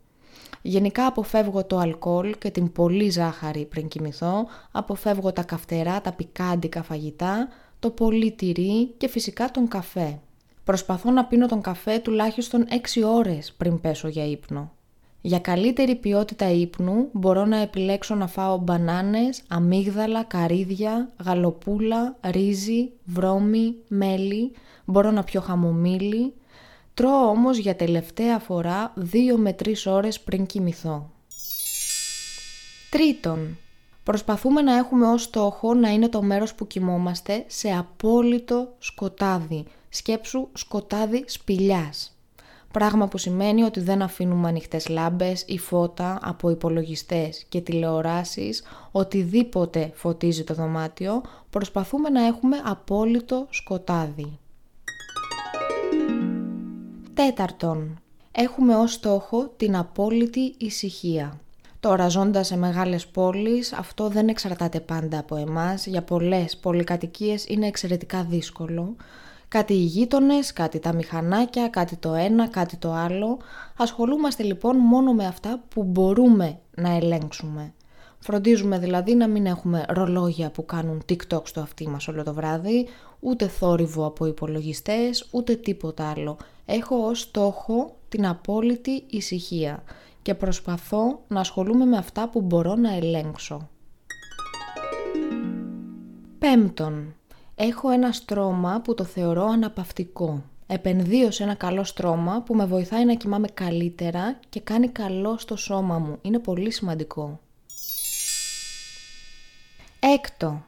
Γενικά 0.65 1.05
αποφεύγω 1.05 1.65
το 1.65 1.77
αλκοόλ 1.77 2.35
και 2.37 2.49
την 2.49 2.71
πολύ 2.71 3.09
ζάχαρη 3.09 3.65
πριν 3.65 3.87
κοιμηθώ, 3.87 4.47
αποφεύγω 4.71 5.31
τα 5.33 5.43
καυτερά, 5.43 6.01
τα 6.01 6.11
πικάντικα 6.11 6.83
φαγητά, 6.83 7.47
το 7.79 7.89
πολύ 7.89 8.31
τυρί 8.31 8.93
και 8.97 9.07
φυσικά 9.07 9.51
τον 9.51 9.67
καφέ. 9.67 10.19
Προσπαθώ 10.63 11.11
να 11.11 11.25
πίνω 11.25 11.47
τον 11.47 11.61
καφέ 11.61 11.99
τουλάχιστον 11.99 12.65
6 12.69 13.03
ώρες 13.05 13.53
πριν 13.57 13.81
πέσω 13.81 14.07
για 14.07 14.25
ύπνο. 14.25 14.71
Για 15.21 15.39
καλύτερη 15.39 15.95
ποιότητα 15.95 16.49
ύπνου 16.49 17.09
μπορώ 17.11 17.45
να 17.45 17.57
επιλέξω 17.57 18.15
να 18.15 18.27
φάω 18.27 18.57
μπανάνες, 18.57 19.43
αμύγδαλα, 19.47 20.23
καρύδια, 20.23 21.11
γαλοπούλα, 21.25 22.17
ρύζι, 22.21 22.91
βρώμη, 23.03 23.75
μέλι, 23.87 24.51
μπορώ 24.85 25.11
να 25.11 25.23
πιω 25.23 25.41
χαμομήλι. 25.41 26.33
Τρώω 26.93 27.27
όμως 27.27 27.57
για 27.57 27.75
τελευταία 27.75 28.39
φορά 28.39 28.93
2 29.11 29.35
με 29.37 29.55
3 29.63 29.73
ώρες 29.85 30.19
πριν 30.19 30.45
κοιμηθώ. 30.45 31.09
Τρίτον, 32.89 33.57
προσπαθούμε 34.03 34.61
να 34.61 34.75
έχουμε 34.75 35.07
ως 35.07 35.23
στόχο 35.23 35.73
να 35.73 35.89
είναι 35.89 36.09
το 36.09 36.21
μέρος 36.21 36.53
που 36.53 36.67
κοιμόμαστε 36.67 37.43
σε 37.47 37.69
απόλυτο 37.69 38.73
σκοτάδι. 38.77 39.65
Σκέψου 39.89 40.47
σκοτάδι 40.53 41.23
σπηλιάς. 41.27 42.17
Πράγμα 42.71 43.07
που 43.07 43.17
σημαίνει 43.17 43.63
ότι 43.63 43.79
δεν 43.79 44.01
αφήνουμε 44.01 44.47
ανοιχτές 44.47 44.87
λάμπες 44.87 45.43
ή 45.47 45.57
φώτα 45.57 46.19
από 46.21 46.49
υπολογιστές 46.49 47.45
και 47.49 47.61
τηλεοράσεις, 47.61 48.63
οτιδήποτε 48.91 49.91
φωτίζει 49.93 50.43
το 50.43 50.53
δωμάτιο, 50.53 51.21
προσπαθούμε 51.49 52.09
να 52.09 52.25
έχουμε 52.25 52.57
απόλυτο 52.65 53.47
σκοτάδι. 53.49 54.37
Τέταρτον, 57.13 57.99
έχουμε 58.31 58.75
ως 58.75 58.93
στόχο 58.93 59.53
την 59.57 59.75
απόλυτη 59.75 60.55
ησυχία. 60.57 61.39
Τώρα 61.79 62.07
ζώντας 62.07 62.47
σε 62.47 62.57
μεγάλες 62.57 63.07
πόλεις 63.07 63.73
αυτό 63.73 64.07
δεν 64.07 64.27
εξαρτάται 64.27 64.79
πάντα 64.79 65.19
από 65.19 65.35
εμάς, 65.35 65.85
για 65.85 66.01
πολλές 66.03 66.57
πολυκατοικίες 66.57 67.45
είναι 67.45 67.67
εξαιρετικά 67.67 68.23
δύσκολο, 68.23 68.95
Κάτι 69.53 69.73
οι 69.73 69.83
γείτονες, 69.83 70.53
κάτι 70.53 70.79
τα 70.79 70.93
μηχανάκια, 70.93 71.67
κάτι 71.67 71.95
το 71.95 72.13
ένα, 72.13 72.47
κάτι 72.47 72.77
το 72.77 72.91
άλλο. 72.91 73.37
Ασχολούμαστε 73.77 74.43
λοιπόν 74.43 74.77
μόνο 74.77 75.13
με 75.13 75.25
αυτά 75.25 75.63
που 75.69 75.83
μπορούμε 75.83 76.59
να 76.75 76.95
ελέγξουμε. 76.95 77.73
Φροντίζουμε 78.19 78.79
δηλαδή 78.79 79.15
να 79.15 79.27
μην 79.27 79.45
έχουμε 79.45 79.85
ρολόγια 79.87 80.51
που 80.51 80.65
κάνουν 80.65 81.03
TikTok 81.09 81.41
στο 81.43 81.61
αυτί 81.61 81.87
μας 81.87 82.07
όλο 82.07 82.23
το 82.23 82.33
βράδυ, 82.33 82.87
ούτε 83.19 83.47
θόρυβο 83.47 84.05
από 84.05 84.25
υπολογιστές, 84.25 85.27
ούτε 85.31 85.55
τίποτα 85.55 86.09
άλλο. 86.09 86.37
Έχω 86.65 86.95
ως 87.07 87.19
στόχο 87.19 87.95
την 88.09 88.27
απόλυτη 88.27 89.03
ησυχία 89.09 89.83
και 90.21 90.35
προσπαθώ 90.35 91.21
να 91.27 91.39
ασχολούμαι 91.39 91.85
με 91.85 91.97
αυτά 91.97 92.29
που 92.29 92.41
μπορώ 92.41 92.75
να 92.75 92.93
ελέγξω. 92.93 93.69
Πέμπτον, 96.39 97.15
Έχω 97.55 97.89
ένα 97.89 98.11
στρώμα 98.11 98.81
που 98.81 98.93
το 98.93 99.03
θεωρώ 99.03 99.45
αναπαυτικό. 99.45 100.43
Επενδύω 100.67 101.31
σε 101.31 101.43
ένα 101.43 101.53
καλό 101.53 101.83
στρώμα 101.83 102.41
που 102.41 102.55
με 102.55 102.65
βοηθάει 102.65 103.05
να 103.05 103.13
κοιμάμαι 103.13 103.47
καλύτερα 103.47 104.39
και 104.49 104.59
κάνει 104.59 104.87
καλό 104.87 105.37
στο 105.37 105.55
σώμα 105.55 105.97
μου. 105.99 106.17
Είναι 106.21 106.39
πολύ 106.39 106.71
σημαντικό. 106.71 107.39
Έκτο. 109.99 110.63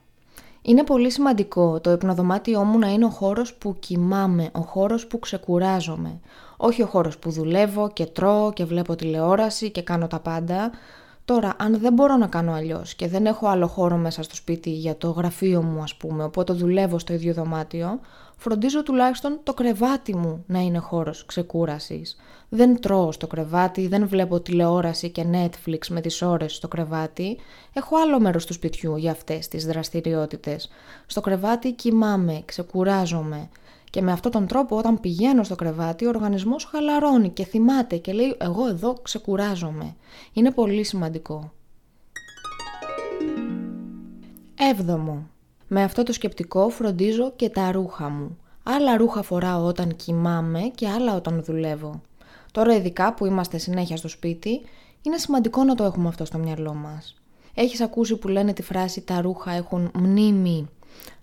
Είναι 0.67 0.84
πολύ 0.84 1.12
σημαντικό 1.12 1.80
το 1.80 1.91
υπνοδωμάτιό 1.91 2.63
μου 2.63 2.80
να 2.80 2.88
είναι 2.88 3.06
ο 3.06 3.10
χώρος 3.10 3.54
που 3.54 3.75
κοιμάμαι, 3.80 4.49
ο 4.51 4.60
χώρος 4.60 5.08
που 5.08 5.19
ξεκουράζομαι. 5.19 6.19
Όχι 6.58 6.82
ο 6.82 6.86
χώρος 6.86 7.17
που 7.17 7.32
δουλεύω 7.32 7.89
και 7.93 8.06
τρώω 8.06 8.54
και 8.54 8.65
βλέπω 8.65 8.95
τηλεόραση 8.95 9.71
και 9.71 9.82
κάνω 9.82 10.08
τα 10.08 10.19
πάντα. 10.19 10.71
Τώρα, 11.25 11.54
αν 11.58 11.80
δεν 11.80 11.93
μπορώ 11.93 12.15
να 12.17 12.28
κάνω 12.28 12.54
αλλιώς 12.54 12.93
και 12.93 13.08
δεν 13.08 13.25
έχω 13.25 13.47
άλλο 13.47 13.67
χώρο 13.67 13.95
μέσα 13.95 14.23
στο 14.23 14.36
σπίτι 14.36 14.69
για 14.69 14.97
το 14.97 15.10
γραφείο 15.10 15.62
μου, 15.62 15.82
ας 15.82 15.95
πούμε, 15.95 16.23
οπότε 16.23 16.54
δουλεύω 16.54 16.99
στο 16.99 17.13
ίδιο 17.13 17.34
δωμάτιο, 17.34 17.99
φροντίζω 18.38 18.84
τουλάχιστον 18.84 19.39
το 19.43 19.54
κρεβάτι 19.54 20.15
μου 20.15 20.43
να 20.48 20.60
είναι 20.60 20.78
χώρος 20.78 21.26
ξεκούρασης. 21.26 22.17
Δεν 22.50 22.80
τρώω 22.80 23.12
στο 23.12 23.28
κρεβάτι, 23.28 23.88
δεν 23.88 24.08
βλέπω 24.08 24.39
τηλεόραση 24.39 25.10
και 25.10 25.26
Netflix 25.32 25.88
με 25.89 26.02
τις 26.02 26.21
ώρες 26.21 26.56
στο 26.56 26.67
κρεβάτι. 26.67 27.38
Έχω 27.74 27.98
άλλο 27.98 28.19
μέρος 28.19 28.45
του 28.45 28.54
σπιτιού 28.54 28.95
για 28.95 29.12
αυτές 29.12 29.48
τις 29.48 29.65
δραστηριότητες. 29.65 30.69
Στο 31.06 31.21
κρεβάτι 31.21 31.71
κοιμάμαι, 31.71 32.41
ξεκουράζομαι. 32.45 33.50
Και 33.89 34.02
με 34.02 34.12
αυτόν 34.12 34.32
τον 34.32 34.48
τρόπο 34.48 34.78
όταν 34.78 35.00
πηγαίνω 35.00 35.43
στο 35.43 35.56
κρεβάτι 35.56 36.06
ο 36.06 36.10
οργανισμός 36.10 36.65
χαλαρώνει 36.65 37.30
και 37.30 37.45
θυμάται 37.45 37.98
και 37.98 38.13
λέει 38.13 38.36
εγώ 38.38 38.67
εδώ 38.67 38.93
ξεκουράζομαι. 39.02 39.95
Είναι 40.34 40.52
πολύ 40.52 40.84
σημαντικό. 40.84 41.52
Έβδομο. 44.71 45.30
Με 45.67 45.84
αυτό 45.84 46.04
το 46.04 46.13
σκεπτικό 46.13 46.69
φροντίζω 46.69 47.32
και 47.36 47.49
τα 47.49 47.71
ρούχα 47.71 48.10
μου. 48.10 48.38
Άλλα 48.63 48.97
ρούχα 48.97 49.21
φοράω 49.21 49.65
όταν 49.65 49.95
κοιμάμαι 49.95 50.62
και 50.75 50.88
άλλα 50.88 51.15
όταν 51.15 51.43
δουλεύω. 51.43 52.01
Τώρα 52.51 52.75
ειδικά 52.75 53.13
που 53.13 53.25
είμαστε 53.25 53.58
συνέχεια 53.58 53.97
στο 53.97 54.08
σπίτι, 54.08 54.62
είναι 55.01 55.17
σημαντικό 55.17 55.63
να 55.63 55.75
το 55.75 55.84
έχουμε 55.84 56.08
αυτό 56.08 56.25
στο 56.25 56.38
μυαλό 56.38 56.73
μας. 56.73 57.15
Έχεις 57.54 57.82
ακούσει 57.82 58.15
που 58.15 58.28
λένε 58.28 58.54
τη 58.54 58.62
φράση 58.62 59.01
«τα 59.01 59.21
ρούχα 59.21 59.51
έχουν 59.51 59.91
μνήμη». 59.93 60.69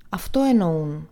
Αυτό 0.08 0.40
εννοούν. 0.40 1.08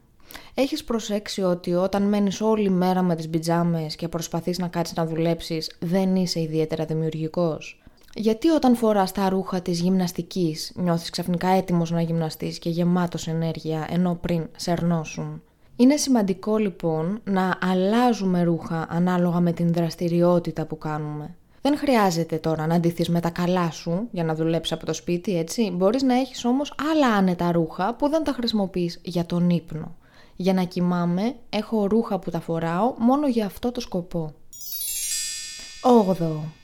Έχεις 0.55 0.85
προσέξει 0.85 1.43
ότι 1.43 1.75
όταν 1.75 2.03
μένεις 2.03 2.41
όλη 2.41 2.71
μέρα 2.71 3.03
με 3.03 3.17
τις 3.17 3.29
πιτζάμες 3.29 3.97
και 3.97 4.09
προσπαθείς 4.09 4.59
να 4.59 4.69
κάτσεις 4.69 4.97
να 4.97 5.07
δουλέψεις, 5.07 5.77
δεν 5.79 6.17
είσαι 6.17 6.41
ιδιαίτερα 6.41 6.85
δημιουργικός; 6.85 7.80
Γιατί 8.15 8.49
όταν 8.49 8.77
φοράς 8.77 9.13
τα 9.13 9.29
ρούχα 9.29 9.61
της 9.61 9.81
γυμναστικής 9.81 10.73
νιώθεις 10.75 11.11
ξαφνικά 11.11 11.49
έτοιμος 11.49 11.91
να 11.91 12.01
γυμναστείς 12.01 12.59
και 12.59 12.71
γεμάτος 12.71 13.27
ενέργεια 13.27 13.87
ενώ 13.91 14.19
πριν 14.21 14.49
σερνώσουν; 14.57 15.43
Είναι 15.77 15.97
σημαντικό 15.97 16.57
λοιπόν 16.57 17.21
να 17.25 17.59
αλλάζουμε 17.61 18.43
ρούχα 18.43 18.87
ανάλογα 18.91 19.41
με 19.41 19.53
την 19.53 19.73
δραστηριότητα 19.73 20.67
που 20.67 20.79
κάνουμε. 20.79 21.35
Δεν 21.63 21.77
χρειάζεται 21.79 22.37
τώρα 22.37 22.67
να 22.67 22.81
ντυθείς 22.81 23.09
με 23.09 23.21
τα 23.21 23.31
καλά 23.31 23.71
σου 23.71 24.09
για 24.11 24.25
να 24.25 24.35
δουλέψεις 24.35 24.73
από 24.73 24.87
το 24.87 24.93
σπίτι, 24.93 25.39
έτσι. 25.39 25.71
Μπορείς 25.71 26.03
να 26.03 26.15
έχεις 26.15 26.45
όμως 26.45 26.75
άλλα 26.93 27.07
άνετα 27.15 27.53
ρούχα 27.53 27.95
που 27.95 28.09
δεν 28.09 28.25
τα 28.25 28.33
χρησιμοποιείς 28.33 29.01
για 29.03 29.27
τον 29.27 29.51
ύπνο. 29.51 29.95
Για 30.37 30.53
να 30.53 30.63
κοιμάμαι 30.63 31.35
έχω 31.51 31.87
ρούχα 31.87 32.19
που 32.19 32.31
τα 32.31 32.41
φοράω 32.41 32.95
μόνο 32.99 33.29
για 33.29 33.47
αυτό 33.47 33.73
το 33.73 33.81
σκοπό. 33.81 34.33
8. 35.83 36.60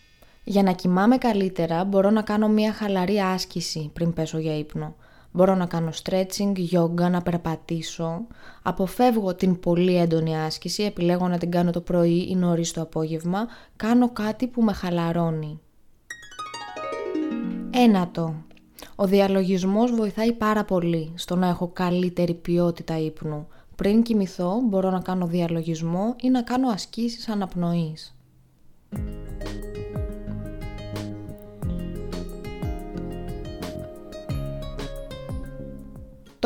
Για 0.48 0.62
να 0.62 0.72
κοιμάμαι 0.72 1.18
καλύτερα 1.18 1.84
μπορώ 1.84 2.10
να 2.10 2.22
κάνω 2.22 2.48
μια 2.48 2.72
χαλαρή 2.72 3.18
άσκηση 3.18 3.90
πριν 3.92 4.12
πέσω 4.12 4.38
για 4.38 4.58
ύπνο. 4.58 4.94
Μπορώ 5.32 5.54
να 5.54 5.66
κάνω 5.66 5.90
stretching, 6.02 6.52
yoga, 6.72 7.10
να 7.10 7.22
περπατήσω. 7.22 8.26
Αποφεύγω 8.62 9.34
την 9.34 9.60
πολύ 9.60 9.96
έντονη 9.96 10.38
άσκηση, 10.38 10.82
επιλέγω 10.82 11.28
να 11.28 11.38
την 11.38 11.50
κάνω 11.50 11.70
το 11.70 11.80
πρωί 11.80 12.26
ή 12.30 12.34
νωρίς 12.34 12.72
το 12.72 12.80
απόγευμα. 12.80 13.46
Κάνω 13.76 14.10
κάτι 14.10 14.46
που 14.46 14.62
με 14.62 14.72
χαλαρώνει. 14.72 15.60
Ένατο. 17.70 18.34
Ο 18.94 19.06
διαλογισμός 19.06 19.94
βοηθάει 19.94 20.32
πάρα 20.32 20.64
πολύ 20.64 21.12
στο 21.14 21.36
να 21.36 21.48
έχω 21.48 21.70
καλύτερη 21.72 22.34
ποιότητα 22.34 22.98
ύπνου. 22.98 23.46
Πριν 23.76 24.02
κοιμηθώ 24.02 24.60
μπορώ 24.68 24.90
να 24.90 25.00
κάνω 25.00 25.26
διαλογισμό 25.26 26.14
ή 26.20 26.28
να 26.28 26.42
κάνω 26.42 26.68
ασκήσεις 26.68 27.28
αναπνοής. 27.28 28.16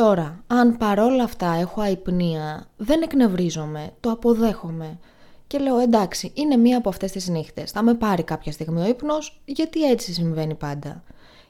Τώρα, 0.01 0.43
αν 0.47 0.77
παρόλα 0.77 1.23
αυτά 1.23 1.53
έχω 1.53 1.81
αϊπνία, 1.81 2.67
δεν 2.77 3.01
εκνευρίζομαι, 3.01 3.89
το 3.99 4.11
αποδέχομαι 4.11 4.99
και 5.47 5.57
λέω 5.57 5.77
εντάξει, 5.77 6.31
είναι 6.33 6.55
μία 6.55 6.77
από 6.77 6.89
αυτές 6.89 7.11
τις 7.11 7.27
νύχτες, 7.27 7.71
θα 7.71 7.83
με 7.83 7.93
πάρει 7.93 8.23
κάποια 8.23 8.51
στιγμή 8.51 8.81
ο 8.81 8.87
ύπνος, 8.87 9.41
γιατί 9.45 9.89
έτσι 9.89 10.13
συμβαίνει 10.13 10.55
πάντα. 10.55 11.03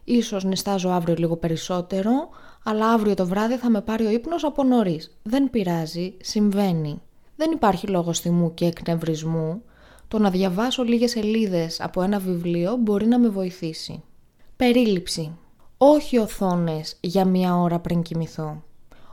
Ίσως 0.03 0.43
νιστάζω 0.43 0.89
αύριο 0.89 1.15
λίγο 1.17 1.35
περισσότερο, 1.35 2.29
αλλά 2.63 2.87
αύριο 2.89 3.13
το 3.13 3.25
βράδυ 3.25 3.57
θα 3.57 3.69
με 3.69 3.81
πάρει 3.81 4.05
ο 4.05 4.09
ύπνος 4.09 4.43
από 4.43 4.63
νωρίς. 4.63 5.17
Δεν 5.23 5.49
πειράζει, 5.49 6.13
συμβαίνει. 6.21 7.01
Δεν 7.35 7.51
υπάρχει 7.51 7.87
λόγος 7.87 8.19
θυμού 8.19 8.53
και 8.53 8.65
εκνευρισμού. 8.65 9.61
Το 10.07 10.19
να 10.19 10.29
διαβάσω 10.29 10.83
λίγες 10.83 11.11
σελίδες 11.11 11.81
από 11.81 12.01
ένα 12.01 12.19
βιβλίο 12.19 12.75
μπορεί 12.75 13.05
να 13.05 13.19
με 13.19 13.29
βοηθήσει. 13.29 14.03
Περίληψη. 14.55 15.31
Όχι 15.83 16.17
οθόνες 16.17 16.97
για 16.99 17.25
μία 17.25 17.57
ώρα 17.57 17.79
πριν 17.79 18.01
κοιμηθώ. 18.01 18.63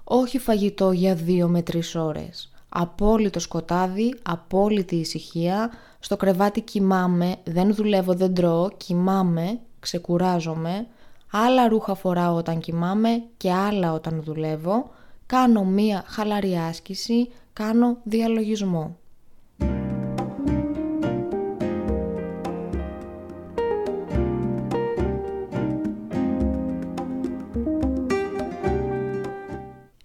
Όχι 0.04 0.38
φαγητό 0.38 0.92
για 0.92 1.14
δύο 1.14 1.48
με 1.48 1.62
τρεις 1.62 1.94
ώρες. 1.94 2.52
Απόλυτο 2.68 3.40
σκοτάδι, 3.40 4.14
απόλυτη 4.22 4.96
ησυχία. 4.96 5.70
Στο 5.98 6.16
κρεβάτι 6.16 6.60
κοιμάμαι, 6.60 7.36
δεν 7.44 7.74
δουλεύω, 7.74 8.14
δεν 8.14 8.34
τρώω, 8.34 8.68
κοιμάμαι, 8.76 9.58
ξεκουράζομαι. 9.80 10.86
Άλλα 11.30 11.68
ρούχα 11.68 11.94
φοράω 11.94 12.34
όταν 12.36 12.60
κοιμάμαι 12.60 13.22
και 13.36 13.52
άλλα 13.52 13.92
όταν 13.92 14.22
δουλεύω. 14.22 14.90
Κάνω 15.26 15.64
μία 15.64 16.04
χαλαρή 16.06 16.56
άσκηση, 16.56 17.30
κάνω 17.52 17.96
διαλογισμό. 18.02 18.96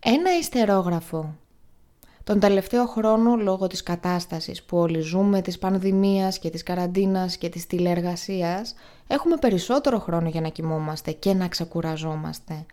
Ένα 0.05 0.37
ιστερόγραφο. 0.37 1.35
Τον 2.23 2.39
τελευταίο 2.39 2.85
χρόνο 2.85 3.35
λόγω 3.35 3.67
της 3.67 3.83
κατάστασης 3.83 4.63
που 4.63 4.77
όλοι 4.77 4.99
ζούμε, 4.99 5.41
της 5.41 5.59
πανδημίας 5.59 6.39
και 6.39 6.49
της 6.49 6.63
καραντίνας 6.63 7.37
και 7.37 7.49
της 7.49 7.67
τηλεεργασίας, 7.67 8.75
έχουμε 9.07 9.37
περισσότερο 9.37 9.99
χρόνο 9.99 10.29
για 10.29 10.41
να 10.41 10.47
κοιμόμαστε 10.47 11.11
και 11.11 11.33
να 11.33 11.47
ξεκουραζόμαστε. 11.47 12.65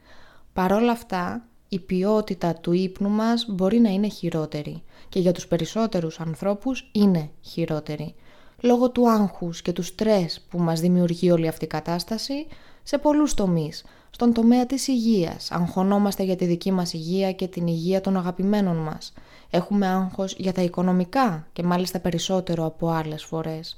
Παρόλα 0.53 0.93
αυτά, 0.93 1.47
η 1.69 1.79
ποιότητα 1.79 2.55
του 2.55 2.73
ύπνου 2.73 3.09
μας 3.09 3.47
μπορεί 3.49 3.79
να 3.79 3.89
είναι 3.89 4.09
χειρότερη 4.09 4.83
και 5.09 5.19
για 5.19 5.33
τους 5.33 5.47
περισσότερους 5.47 6.21
ανθρώπους 6.21 6.91
είναι 6.93 7.31
χειρότερη. 7.41 8.15
Λόγω 8.61 8.91
του 8.91 9.11
άγχους 9.11 9.63
και 9.63 9.73
του 9.73 9.83
στρες 9.83 10.47
που 10.51 10.59
μας 10.59 10.81
δημιουργεί 10.81 11.31
όλη 11.31 11.49
αυτή 11.49 11.65
η 11.65 11.69
κατάσταση 11.69 12.47
σε 12.83 12.99
πολλούς 12.99 13.35
τομείς, 13.35 13.85
στον 14.11 14.33
τομέα 14.33 14.67
της 14.67 14.89
υγείας. 14.89 15.51
Αγχωνόμαστε 15.51 16.23
για 16.23 16.37
τη 16.37 16.45
δική 16.45 16.73
μας 16.73 16.93
υγεία 16.93 17.33
και 17.33 17.47
την 17.47 17.67
υγεία 17.67 18.01
των 18.01 18.17
αγαπημένων 18.17 18.77
μας. 18.77 19.13
Έχουμε 19.51 19.87
άγχος 19.87 20.35
για 20.39 20.53
τα 20.53 20.63
οικονομικά 20.63 21.47
και 21.53 21.63
μάλιστα 21.63 21.99
περισσότερο 21.99 22.65
από 22.65 22.89
άλλες 22.89 23.25
φορές. 23.25 23.77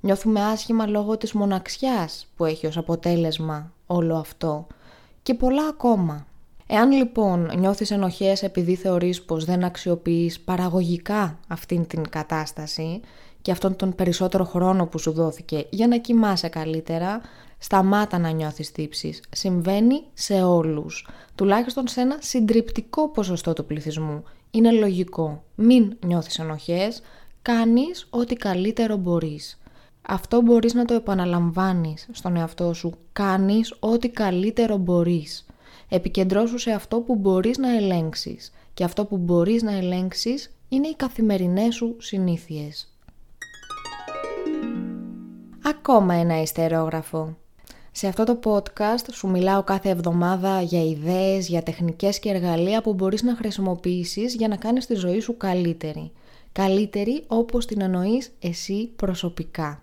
Νιώθουμε 0.00 0.42
άσχημα 0.42 0.86
λόγω 0.86 1.16
της 1.16 1.32
μοναξιάς 1.32 2.26
που 2.36 2.44
έχει 2.44 2.66
ως 2.66 2.76
αποτέλεσμα 2.76 3.72
όλο 3.86 4.16
αυτό. 4.16 4.66
Και 5.22 5.34
πολλά 5.34 5.66
ακόμα. 5.68 6.26
Εάν 6.66 6.90
λοιπόν 6.90 7.50
νιώθεις 7.58 7.90
ενοχές 7.90 8.42
επειδή 8.42 8.74
θεωρείς 8.74 9.22
πως 9.22 9.44
δεν 9.44 9.64
αξιοποιείς 9.64 10.40
παραγωγικά 10.40 11.38
αυτήν 11.48 11.86
την 11.86 12.08
κατάσταση 12.10 13.00
και 13.42 13.50
αυτόν 13.50 13.76
τον 13.76 13.94
περισσότερο 13.94 14.44
χρόνο 14.44 14.86
που 14.86 14.98
σου 14.98 15.12
δόθηκε 15.12 15.66
για 15.70 15.86
να 15.86 15.98
κοιμάσαι 15.98 16.48
καλύτερα, 16.48 17.20
Σταμάτα 17.64 18.18
να 18.18 18.30
νιώθεις 18.30 18.72
τύψεις. 18.72 19.22
Συμβαίνει 19.30 20.02
σε 20.14 20.42
όλους. 20.42 21.08
Τουλάχιστον 21.34 21.88
σε 21.88 22.00
ένα 22.00 22.16
συντριπτικό 22.20 23.08
ποσοστό 23.08 23.52
του 23.52 23.64
πληθυσμού. 23.64 24.22
Είναι 24.50 24.70
λογικό. 24.72 25.44
Μην 25.54 25.96
νιώθεις 26.06 26.38
ενοχές. 26.38 27.02
Κάνεις 27.42 28.06
ό,τι 28.10 28.34
καλύτερο 28.34 28.96
μπορείς. 28.96 29.60
Αυτό 30.02 30.40
μπορείς 30.40 30.74
να 30.74 30.84
το 30.84 30.94
επαναλαμβάνεις 30.94 32.08
στον 32.12 32.36
εαυτό 32.36 32.72
σου. 32.72 32.92
Κάνεις 33.12 33.74
ό,τι 33.78 34.08
καλύτερο 34.08 34.76
μπορείς. 34.76 35.46
Επικεντρώσου 35.88 36.58
σε 36.58 36.70
αυτό 36.70 37.00
που 37.00 37.14
μπορείς 37.14 37.58
να 37.58 37.76
ελέγξεις. 37.76 38.52
Και 38.74 38.84
αυτό 38.84 39.04
που 39.04 39.16
μπορείς 39.16 39.62
να 39.62 39.72
ελέγξεις 39.72 40.56
είναι 40.68 40.88
οι 40.88 40.94
καθημερινές 40.96 41.74
σου 41.74 41.96
συνήθειες. 41.98 42.98
Ακόμα 45.64 46.14
ένα 46.14 46.42
ιστερόγραφο. 46.42 47.36
Σε 47.96 48.06
αυτό 48.06 48.24
το 48.24 48.38
podcast 48.44 49.12
σου 49.12 49.28
μιλάω 49.28 49.62
κάθε 49.62 49.88
εβδομάδα 49.88 50.60
για 50.60 50.84
ιδέες, 50.84 51.48
για 51.48 51.62
τεχνικές 51.62 52.18
και 52.18 52.28
εργαλεία 52.28 52.82
που 52.82 52.94
μπορείς 52.94 53.22
να 53.22 53.36
χρησιμοποιήσεις 53.36 54.34
για 54.34 54.48
να 54.48 54.56
κάνεις 54.56 54.86
τη 54.86 54.94
ζωή 54.94 55.20
σου 55.20 55.36
καλύτερη. 55.36 56.12
Καλύτερη 56.52 57.24
όπως 57.26 57.66
την 57.66 57.80
εννοείς 57.80 58.32
εσύ 58.40 58.90
προσωπικά. 58.96 59.82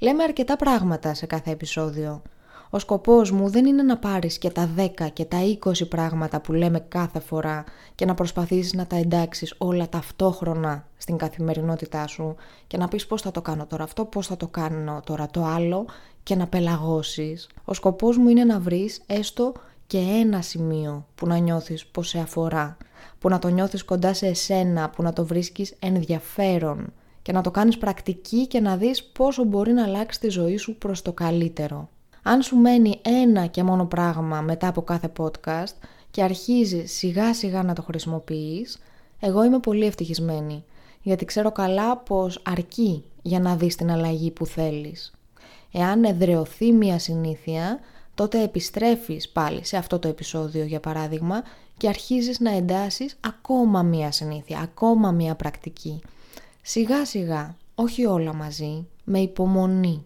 Λέμε 0.00 0.22
αρκετά 0.22 0.56
πράγματα 0.56 1.14
σε 1.14 1.26
κάθε 1.26 1.50
επεισόδιο. 1.50 2.22
Ο 2.72 2.78
σκοπός 2.78 3.30
μου 3.30 3.48
δεν 3.48 3.66
είναι 3.66 3.82
να 3.82 3.98
πάρεις 3.98 4.38
και 4.38 4.50
τα 4.50 4.68
10 4.76 5.10
και 5.12 5.24
τα 5.24 5.38
20 5.64 5.88
πράγματα 5.88 6.40
που 6.40 6.52
λέμε 6.52 6.80
κάθε 6.80 7.20
φορά 7.20 7.64
και 7.94 8.04
να 8.04 8.14
προσπαθήσεις 8.14 8.72
να 8.72 8.86
τα 8.86 8.96
εντάξεις 8.96 9.54
όλα 9.58 9.88
ταυτόχρονα 9.88 10.86
στην 10.96 11.16
καθημερινότητά 11.16 12.06
σου 12.06 12.34
και 12.66 12.76
να 12.76 12.88
πεις 12.88 13.06
πώς 13.06 13.22
θα 13.22 13.30
το 13.30 13.42
κάνω 13.42 13.66
τώρα 13.66 13.84
αυτό, 13.84 14.04
πώς 14.04 14.26
θα 14.26 14.36
το 14.36 14.48
κάνω 14.48 15.00
τώρα 15.06 15.26
το 15.26 15.44
άλλο 15.44 15.86
και 16.22 16.34
να 16.34 16.46
πελαγώσεις. 16.46 17.48
Ο 17.64 17.74
σκοπός 17.74 18.16
μου 18.16 18.28
είναι 18.28 18.44
να 18.44 18.58
βρεις 18.58 19.00
έστω 19.06 19.52
και 19.86 19.98
ένα 19.98 20.42
σημείο 20.42 21.06
που 21.14 21.26
να 21.26 21.36
νιώθεις 21.36 21.86
πως 21.86 22.08
σε 22.08 22.18
αφορά, 22.18 22.76
που 23.18 23.28
να 23.28 23.38
το 23.38 23.48
νιώθεις 23.48 23.84
κοντά 23.84 24.14
σε 24.14 24.26
εσένα, 24.26 24.90
που 24.90 25.02
να 25.02 25.12
το 25.12 25.24
βρίσκεις 25.24 25.74
ενδιαφέρον 25.78 26.92
και 27.22 27.32
να 27.32 27.40
το 27.40 27.50
κάνεις 27.50 27.78
πρακτική 27.78 28.46
και 28.46 28.60
να 28.60 28.76
δεις 28.76 29.04
πόσο 29.04 29.44
μπορεί 29.44 29.72
να 29.72 29.82
αλλάξει 29.82 30.20
τη 30.20 30.28
ζωή 30.28 30.56
σου 30.56 30.76
προς 30.76 31.02
το 31.02 31.12
καλύτερο. 31.12 31.88
Αν 32.22 32.42
σου 32.42 32.56
μένει 32.56 33.00
ένα 33.02 33.46
και 33.46 33.62
μόνο 33.62 33.84
πράγμα 33.84 34.40
μετά 34.40 34.68
από 34.68 34.82
κάθε 34.82 35.12
podcast 35.18 35.74
και 36.10 36.22
αρχίζεις 36.22 36.92
σιγά 36.92 37.34
σιγά 37.34 37.62
να 37.62 37.74
το 37.74 37.82
χρησιμοποιείς, 37.82 38.78
εγώ 39.20 39.44
είμαι 39.44 39.58
πολύ 39.58 39.86
ευτυχισμένη, 39.86 40.64
γιατί 41.02 41.24
ξέρω 41.24 41.52
καλά 41.52 41.96
πως 41.96 42.42
αρκεί 42.44 43.04
για 43.22 43.40
να 43.40 43.56
δεις 43.56 43.76
την 43.76 43.90
αλλαγή 43.90 44.30
που 44.30 44.46
θέλεις. 44.46 45.12
Εάν 45.72 46.04
εδρεωθεί 46.04 46.72
μια 46.72 46.98
συνήθεια, 46.98 47.78
τότε 48.14 48.42
επιστρέφεις 48.42 49.28
πάλι 49.28 49.64
σε 49.64 49.76
αυτό 49.76 49.98
το 49.98 50.08
επεισόδιο 50.08 50.64
για 50.64 50.80
παράδειγμα 50.80 51.42
και 51.76 51.88
αρχίζεις 51.88 52.40
να 52.40 52.56
εντάσεις 52.56 53.16
ακόμα 53.20 53.82
μια 53.82 54.12
συνήθεια, 54.12 54.60
ακόμα 54.60 55.10
μια 55.10 55.34
πρακτική. 55.34 56.00
Σιγά 56.62 57.04
σιγά, 57.04 57.56
όχι 57.74 58.06
όλα 58.06 58.34
μαζί, 58.34 58.86
με 59.04 59.18
υπομονή. 59.18 60.04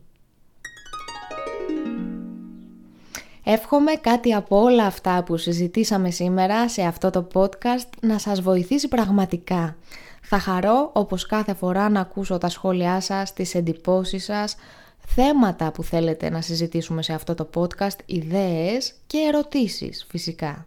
Εύχομαι 3.45 3.93
κάτι 3.93 4.35
από 4.35 4.63
όλα 4.63 4.85
αυτά 4.87 5.23
που 5.25 5.37
συζητήσαμε 5.37 6.11
σήμερα 6.11 6.69
σε 6.69 6.83
αυτό 6.83 7.11
το 7.11 7.29
podcast 7.33 7.89
να 8.01 8.19
σας 8.19 8.41
βοηθήσει 8.41 8.89
πραγματικά. 8.89 9.77
Θα 10.23 10.39
χαρώ 10.39 10.91
όπως 10.93 11.27
κάθε 11.27 11.55
φορά 11.55 11.89
να 11.89 12.01
ακούσω 12.01 12.39
τα 12.39 12.49
σχόλιά 12.49 13.01
σας, 13.01 13.33
τις 13.33 13.55
εντυπώσεις 13.55 14.25
σας, 14.25 14.57
θέματα 15.07 15.73
που 15.73 15.83
θέλετε 15.83 16.31
να 16.31 16.41
συζητήσουμε 16.41 17.03
σε 17.03 17.13
αυτό 17.13 17.35
το 17.35 17.49
podcast, 17.55 17.99
ιδέες 18.07 18.95
και 19.07 19.19
ερωτήσεις 19.19 20.07
φυσικά. 20.09 20.67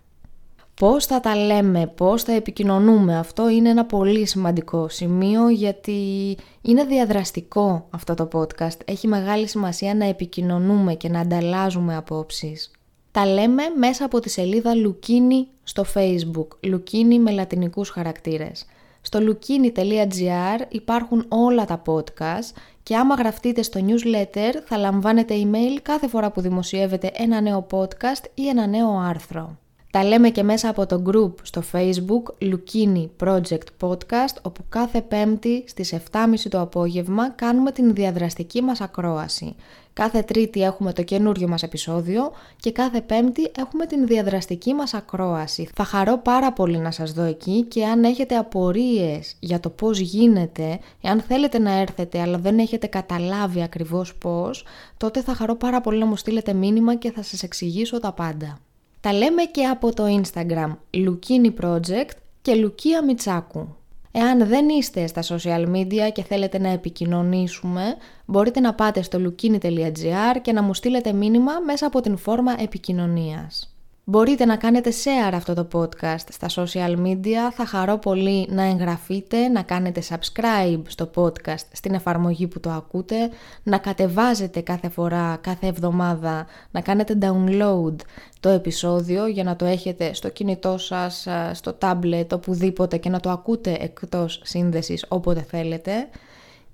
Πώς 0.80 1.06
θα 1.06 1.20
τα 1.20 1.36
λέμε, 1.36 1.88
πώς 1.88 2.24
θα 2.24 2.32
επικοινωνούμε, 2.32 3.18
αυτό 3.18 3.50
είναι 3.50 3.70
ένα 3.70 3.86
πολύ 3.86 4.26
σημαντικό 4.28 4.90
σημείο 4.90 5.50
γιατί 5.50 6.38
είναι 6.62 6.84
διαδραστικό 6.84 7.88
αυτό 7.90 8.14
το 8.14 8.28
podcast. 8.34 8.78
Έχει 8.86 9.08
μεγάλη 9.08 9.48
σημασία 9.48 9.96
να 9.96 10.06
επικοινωνούμε 10.06 10.94
και 10.94 11.10
να 11.10 11.20
ανταλλάζουμε 11.20 11.96
απόψεις. 11.96 12.72
Τα 13.12 13.26
λέμε 13.26 13.64
μέσα 13.78 14.06
από 14.06 14.20
τη 14.20 14.30
σελίδα 14.30 14.76
Λουκίνι 14.76 15.48
στο 15.64 15.86
facebook, 15.94 16.48
Λουκίνι 16.60 17.20
με 17.20 17.32
λατινικούς 17.32 17.90
χαρακτήρες. 17.90 18.66
Στο 19.02 19.20
lukini.gr 19.22 20.62
υπάρχουν 20.70 21.26
όλα 21.28 21.66
τα 21.66 21.82
podcast 21.86 22.58
και 22.84 22.96
άμα 22.96 23.16
γραφτείτε 23.16 23.62
στο 23.62 23.80
newsletter 23.88 24.54
θα 24.66 24.78
λαμβάνετε 24.78 25.36
email 25.44 25.80
κάθε 25.82 26.08
φορά 26.08 26.32
που 26.32 26.42
δημοσιεύετε 26.42 27.12
ένα 27.14 27.42
νέο 27.42 27.68
podcast 27.72 28.26
ή 28.34 28.48
ένα 28.48 28.68
νέο 28.68 28.98
άρθρο. 28.98 29.58
Τα 29.98 30.04
λέμε 30.04 30.30
και 30.30 30.44
μέσα 30.44 30.70
από 30.70 30.86
το 30.86 31.04
group 31.06 31.34
στο 31.42 31.64
facebook 31.72 32.24
Lukini 32.42 33.08
Project 33.24 33.88
Podcast 33.88 34.36
όπου 34.42 34.64
κάθε 34.70 35.02
πέμπτη 35.02 35.64
στις 35.68 35.94
7.30 36.12 36.26
το 36.50 36.60
απόγευμα 36.60 37.30
κάνουμε 37.30 37.72
την 37.72 37.94
διαδραστική 37.94 38.62
μας 38.62 38.82
ακρόαση. 38.82 39.56
Κάθε 39.94 40.22
τρίτη 40.22 40.64
έχουμε 40.64 40.94
το 40.94 41.04
καινούριο 41.04 41.48
μας 41.48 41.64
επεισόδιο 41.64 42.32
και 42.60 42.72
κάθε 42.72 43.02
πέμπτη 43.02 43.52
έχουμε 43.58 43.86
την 43.86 44.08
διαδραστική 44.08 44.74
μας 44.74 44.94
ακρόαση. 44.94 45.70
Θα 45.76 45.84
χαρώ 45.84 46.18
πάρα 46.18 46.54
πολύ 46.54 46.78
να 46.78 46.92
σας 46.92 47.12
δω 47.12 47.24
εκεί 47.24 47.64
και 47.64 47.86
αν 47.86 48.04
έχετε 48.04 48.36
απορίες 48.36 49.36
για 49.40 49.60
το 49.60 49.70
πώς 49.70 50.00
γίνεται, 50.00 50.80
εάν 51.02 51.22
θέλετε 51.22 51.60
να 51.60 51.72
έρθετε 51.72 52.22
αλλά 52.22 52.38
δεν 52.38 52.60
έχετε 52.60 52.88
καταλάβει 52.88 53.62
ακριβώς 53.62 54.16
πώς, 54.16 54.66
τότε 54.98 55.22
θα 55.22 55.34
χαρώ 55.34 55.56
πάρα 55.56 55.82
πολύ 55.82 56.00
να 56.00 56.06
μου 56.06 56.16
στείλετε 56.16 56.54
μήνυμα 56.54 56.96
και 56.96 57.12
θα 57.12 57.24
σας 57.24 57.44
εξηγήσω 57.44 58.00
τα 58.00 58.12
πάντα. 58.12 58.60
Τα 59.00 59.14
λέμε 59.14 59.44
και 59.44 59.66
από 59.66 59.94
το 59.94 60.22
Instagram 60.22 60.76
Lukini 60.94 61.54
Project 61.62 62.10
και 62.42 62.56
Λουκία 62.56 63.04
Μιτσάκου. 63.04 63.76
Εάν 64.12 64.48
δεν 64.48 64.70
είστε 64.70 65.08
στα 65.08 65.24
social 65.24 65.76
media 65.76 66.12
και 66.14 66.24
θέλετε 66.24 66.60
να 66.60 66.70
επικοινωνήσουμε, 66.70 67.96
μπορείτε 68.26 68.60
να 68.60 68.74
πάτε 68.74 69.02
στο 69.02 69.20
lukini.gr 69.22 70.42
και 70.42 70.52
να 70.52 70.62
μου 70.62 70.74
στείλετε 70.74 71.14
μήνυμα 71.14 71.52
μέσα 71.66 71.86
από 71.86 72.02
την 72.02 72.18
φόρμα 72.18 72.56
επικοινωνίας. 72.62 73.77
Μπορείτε 74.10 74.46
να 74.46 74.56
κάνετε 74.56 74.92
share 75.04 75.34
αυτό 75.34 75.54
το 75.54 75.68
podcast 75.74 76.26
στα 76.30 76.48
social 76.50 76.96
media. 77.06 77.52
Θα 77.54 77.66
χαρώ 77.66 77.98
πολύ 77.98 78.48
να 78.50 78.64
εγγραφείτε, 78.64 79.48
να 79.48 79.62
κάνετε 79.62 80.02
subscribe 80.10 80.82
στο 80.88 81.10
podcast 81.16 81.66
στην 81.72 81.94
εφαρμογή 81.94 82.48
που 82.48 82.60
το 82.60 82.70
ακούτε, 82.70 83.30
να 83.64 83.78
κατεβάζετε 83.78 84.62
κάθε 84.62 84.90
φορά, 84.90 85.38
κάθε 85.42 85.68
εβδομάδα, 85.68 86.46
να 86.72 86.82
κάνετε 86.82 87.18
download 87.22 87.96
το 88.40 88.50
επεισόδιο 88.50 89.28
για 89.28 89.44
να 89.44 89.56
το 89.56 89.66
έχετε 89.66 90.14
στο 90.14 90.30
κινητό 90.30 90.78
σας, 90.78 91.28
στο 91.52 91.78
tablet, 91.82 92.28
οπουδήποτε 92.32 92.98
και 92.98 93.10
να 93.10 93.20
το 93.20 93.30
ακούτε 93.30 93.78
εκτός 93.80 94.42
σύνδεσης 94.44 95.06
όποτε 95.08 95.42
θέλετε. 95.50 95.92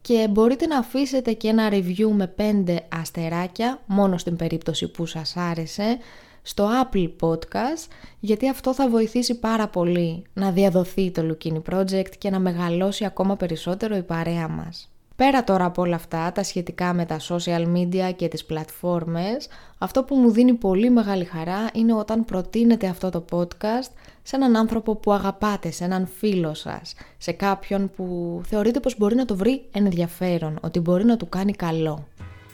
Και 0.01 0.27
μπορείτε 0.29 0.65
να 0.65 0.77
αφήσετε 0.77 1.31
και 1.33 1.47
ένα 1.47 1.69
review 1.71 2.09
με 2.11 2.33
5 2.37 2.77
αστεράκια, 2.99 3.79
μόνο 3.85 4.17
στην 4.17 4.35
περίπτωση 4.35 4.87
που 4.87 5.05
σας 5.05 5.37
άρεσε, 5.37 5.97
στο 6.43 6.69
Apple 6.83 7.11
Podcast 7.19 7.87
γιατί 8.19 8.49
αυτό 8.49 8.73
θα 8.73 8.89
βοηθήσει 8.89 9.39
πάρα 9.39 9.67
πολύ 9.67 10.23
να 10.33 10.51
διαδοθεί 10.51 11.11
το 11.11 11.21
Lukini 11.29 11.61
Project 11.73 12.09
και 12.17 12.29
να 12.29 12.39
μεγαλώσει 12.39 13.05
ακόμα 13.05 13.35
περισσότερο 13.35 13.95
η 13.95 14.03
παρέα 14.03 14.47
μας. 14.47 14.87
Πέρα 15.15 15.43
τώρα 15.43 15.65
από 15.65 15.81
όλα 15.81 15.95
αυτά, 15.95 16.31
τα 16.31 16.43
σχετικά 16.43 16.93
με 16.93 17.05
τα 17.05 17.19
social 17.19 17.65
media 17.75 18.11
και 18.15 18.27
τις 18.27 18.45
πλατφόρμες, 18.45 19.47
αυτό 19.77 20.03
που 20.03 20.15
μου 20.15 20.31
δίνει 20.31 20.53
πολύ 20.53 20.89
μεγάλη 20.89 21.23
χαρά 21.23 21.69
είναι 21.73 21.93
όταν 21.93 22.25
προτείνετε 22.25 22.87
αυτό 22.87 23.09
το 23.09 23.25
podcast 23.31 23.91
σε 24.23 24.35
έναν 24.35 24.55
άνθρωπο 24.55 24.95
που 24.95 25.13
αγαπάτε, 25.13 25.71
σε 25.71 25.83
έναν 25.83 26.07
φίλο 26.07 26.53
σας, 26.53 26.95
σε 27.17 27.31
κάποιον 27.31 27.91
που 27.95 28.41
θεωρείτε 28.45 28.79
πως 28.79 28.97
μπορεί 28.97 29.15
να 29.15 29.25
το 29.25 29.35
βρει 29.35 29.65
ενδιαφέρον, 29.71 30.59
ότι 30.61 30.79
μπορεί 30.79 31.05
να 31.05 31.17
του 31.17 31.29
κάνει 31.29 31.51
καλό. 31.51 32.07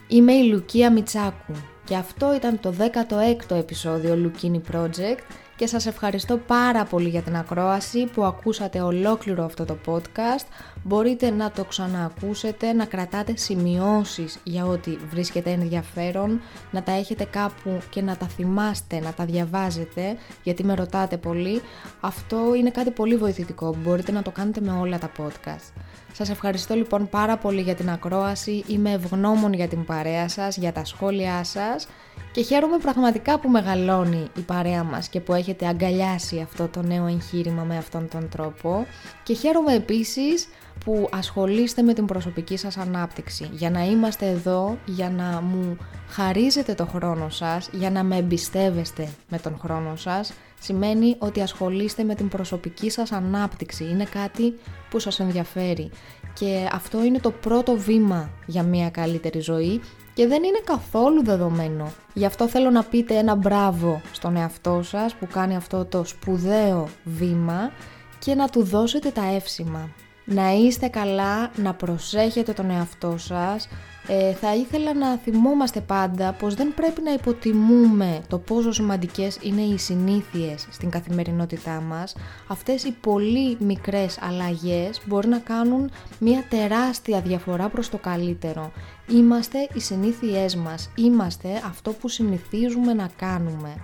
Είμαι 0.08 0.32
η 0.32 0.42
Λουκία 0.44 0.92
Μιτσάκου 0.92 1.52
και 1.90 1.96
αυτό 1.96 2.34
ήταν 2.34 2.60
το 2.60 2.74
16ο 2.78 3.56
επεισόδιο 3.56 4.14
Lukini 4.14 4.60
Project 4.74 5.18
και 5.60 5.66
σας 5.66 5.86
ευχαριστώ 5.86 6.36
πάρα 6.36 6.84
πολύ 6.84 7.08
για 7.08 7.22
την 7.22 7.36
ακρόαση 7.36 8.04
που 8.04 8.24
ακούσατε 8.24 8.80
ολόκληρο 8.80 9.44
αυτό 9.44 9.64
το 9.64 9.76
podcast. 9.86 10.46
Μπορείτε 10.82 11.30
να 11.30 11.50
το 11.50 11.64
ξαναακούσετε, 11.64 12.72
να 12.72 12.84
κρατάτε 12.84 13.36
σημειώσεις 13.36 14.38
για 14.44 14.66
ό,τι 14.66 14.96
βρίσκεται 15.10 15.50
ενδιαφέρον, 15.50 16.40
να 16.70 16.82
τα 16.82 16.92
έχετε 16.92 17.24
κάπου 17.24 17.78
και 17.90 18.02
να 18.02 18.16
τα 18.16 18.26
θυμάστε, 18.26 19.00
να 19.00 19.12
τα 19.12 19.24
διαβάζετε, 19.24 20.16
γιατί 20.42 20.64
με 20.64 20.74
ρωτάτε 20.74 21.16
πολύ. 21.16 21.60
Αυτό 22.00 22.54
είναι 22.54 22.70
κάτι 22.70 22.90
πολύ 22.90 23.16
βοηθητικό, 23.16 23.76
μπορείτε 23.82 24.12
να 24.12 24.22
το 24.22 24.30
κάνετε 24.30 24.60
με 24.60 24.72
όλα 24.72 24.98
τα 24.98 25.10
podcast. 25.18 25.72
Σας 26.12 26.30
ευχαριστώ 26.30 26.74
λοιπόν 26.74 27.08
πάρα 27.08 27.36
πολύ 27.36 27.60
για 27.60 27.74
την 27.74 27.90
ακρόαση, 27.90 28.64
είμαι 28.66 28.90
ευγνώμων 28.90 29.52
για 29.52 29.68
την 29.68 29.84
παρέα 29.84 30.28
σας, 30.28 30.56
για 30.56 30.72
τα 30.72 30.84
σχόλιά 30.84 31.44
σας 31.44 31.86
και 32.32 32.42
χαίρομαι 32.42 32.78
πραγματικά 32.78 33.38
που 33.38 33.48
μεγαλώνει 33.48 34.28
η 34.36 34.40
παρέα 34.40 34.84
μας 34.84 35.08
και 35.08 35.20
που 35.20 35.34
έχετε 35.34 35.66
αγκαλιάσει 35.66 36.40
αυτό 36.40 36.68
το 36.68 36.82
νέο 36.82 37.06
εγχείρημα 37.06 37.62
με 37.62 37.76
αυτόν 37.76 38.08
τον 38.08 38.28
τρόπο. 38.28 38.86
Και 39.22 39.34
χαίρομαι 39.34 39.74
επίσης 39.74 40.48
που 40.84 41.08
ασχολείστε 41.12 41.82
με 41.82 41.92
την 41.94 42.06
προσωπική 42.06 42.56
σας 42.56 42.76
ανάπτυξη. 42.76 43.48
Για 43.52 43.70
να 43.70 43.84
είμαστε 43.84 44.26
εδώ, 44.28 44.78
για 44.84 45.10
να 45.10 45.40
μου 45.40 45.76
χαρίζετε 46.08 46.74
το 46.74 46.86
χρόνο 46.86 47.28
σας, 47.28 47.68
για 47.72 47.90
να 47.90 48.02
με 48.02 48.16
εμπιστεύεστε 48.16 49.08
με 49.28 49.38
τον 49.38 49.58
χρόνο 49.58 49.96
σας 49.96 50.32
σημαίνει 50.60 51.16
ότι 51.18 51.40
ασχολείστε 51.40 52.02
με 52.04 52.14
την 52.14 52.28
προσωπική 52.28 52.90
σας 52.90 53.12
ανάπτυξη. 53.12 53.84
Είναι 53.84 54.04
κάτι 54.04 54.58
που 54.90 54.98
σας 54.98 55.20
ενδιαφέρει. 55.20 55.90
Και 56.32 56.68
αυτό 56.72 57.04
είναι 57.04 57.18
το 57.18 57.30
πρώτο 57.30 57.76
βήμα 57.76 58.30
για 58.46 58.62
μια 58.62 58.90
καλύτερη 58.90 59.40
ζωή 59.40 59.80
και 60.14 60.26
δεν 60.26 60.42
είναι 60.42 60.60
καθόλου 60.64 61.24
δεδομένο. 61.24 61.92
Γι' 62.14 62.24
αυτό 62.24 62.48
θέλω 62.48 62.70
να 62.70 62.82
πείτε 62.82 63.16
ένα 63.16 63.34
μπράβο 63.34 64.00
στον 64.12 64.36
εαυτό 64.36 64.82
σας 64.82 65.14
που 65.14 65.26
κάνει 65.32 65.56
αυτό 65.56 65.84
το 65.84 66.04
σπουδαίο 66.04 66.88
βήμα 67.04 67.70
και 68.18 68.34
να 68.34 68.48
του 68.48 68.62
δώσετε 68.62 69.10
τα 69.10 69.24
εύσημα. 69.34 69.88
Να 70.32 70.52
είστε 70.52 70.88
καλά, 70.88 71.50
να 71.56 71.74
προσέχετε 71.74 72.52
τον 72.52 72.70
εαυτό 72.70 73.18
σας, 73.18 73.68
ε, 74.06 74.32
θα 74.32 74.54
ήθελα 74.54 74.94
να 74.94 75.16
θυμόμαστε 75.16 75.80
πάντα 75.80 76.32
πως 76.32 76.54
δεν 76.54 76.74
πρέπει 76.74 77.02
να 77.02 77.12
υποτιμούμε 77.12 78.20
το 78.28 78.38
πόσο 78.38 78.72
σημαντικές 78.72 79.38
είναι 79.42 79.60
οι 79.60 79.78
συνήθειες 79.78 80.66
στην 80.70 80.90
καθημερινότητά 80.90 81.80
μας. 81.80 82.16
Αυτές 82.46 82.84
οι 82.84 82.92
πολύ 83.00 83.56
μικρές 83.60 84.18
αλλαγές 84.22 85.00
μπορεί 85.06 85.28
να 85.28 85.38
κάνουν 85.38 85.90
μια 86.18 86.44
τεράστια 86.48 87.20
διαφορά 87.20 87.68
προς 87.68 87.88
το 87.88 87.98
καλύτερο. 87.98 88.72
Είμαστε 89.08 89.58
οι 89.74 89.80
συνήθειές 89.80 90.56
μας, 90.56 90.90
είμαστε 90.94 91.48
αυτό 91.66 91.92
που 91.92 92.08
συνηθίζουμε 92.08 92.92
να 92.92 93.10
κάνουμε. 93.16 93.74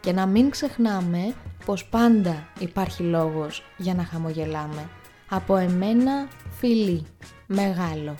Και 0.00 0.12
να 0.12 0.26
μην 0.26 0.50
ξεχνάμε 0.50 1.34
πως 1.64 1.84
πάντα 1.84 2.48
υπάρχει 2.58 3.02
λόγος 3.02 3.62
για 3.76 3.94
να 3.94 4.04
χαμογελάμε. 4.04 4.88
Από 5.28 5.56
εμένα 5.56 6.28
φιλί, 6.58 7.06
μεγάλο. 7.46 8.16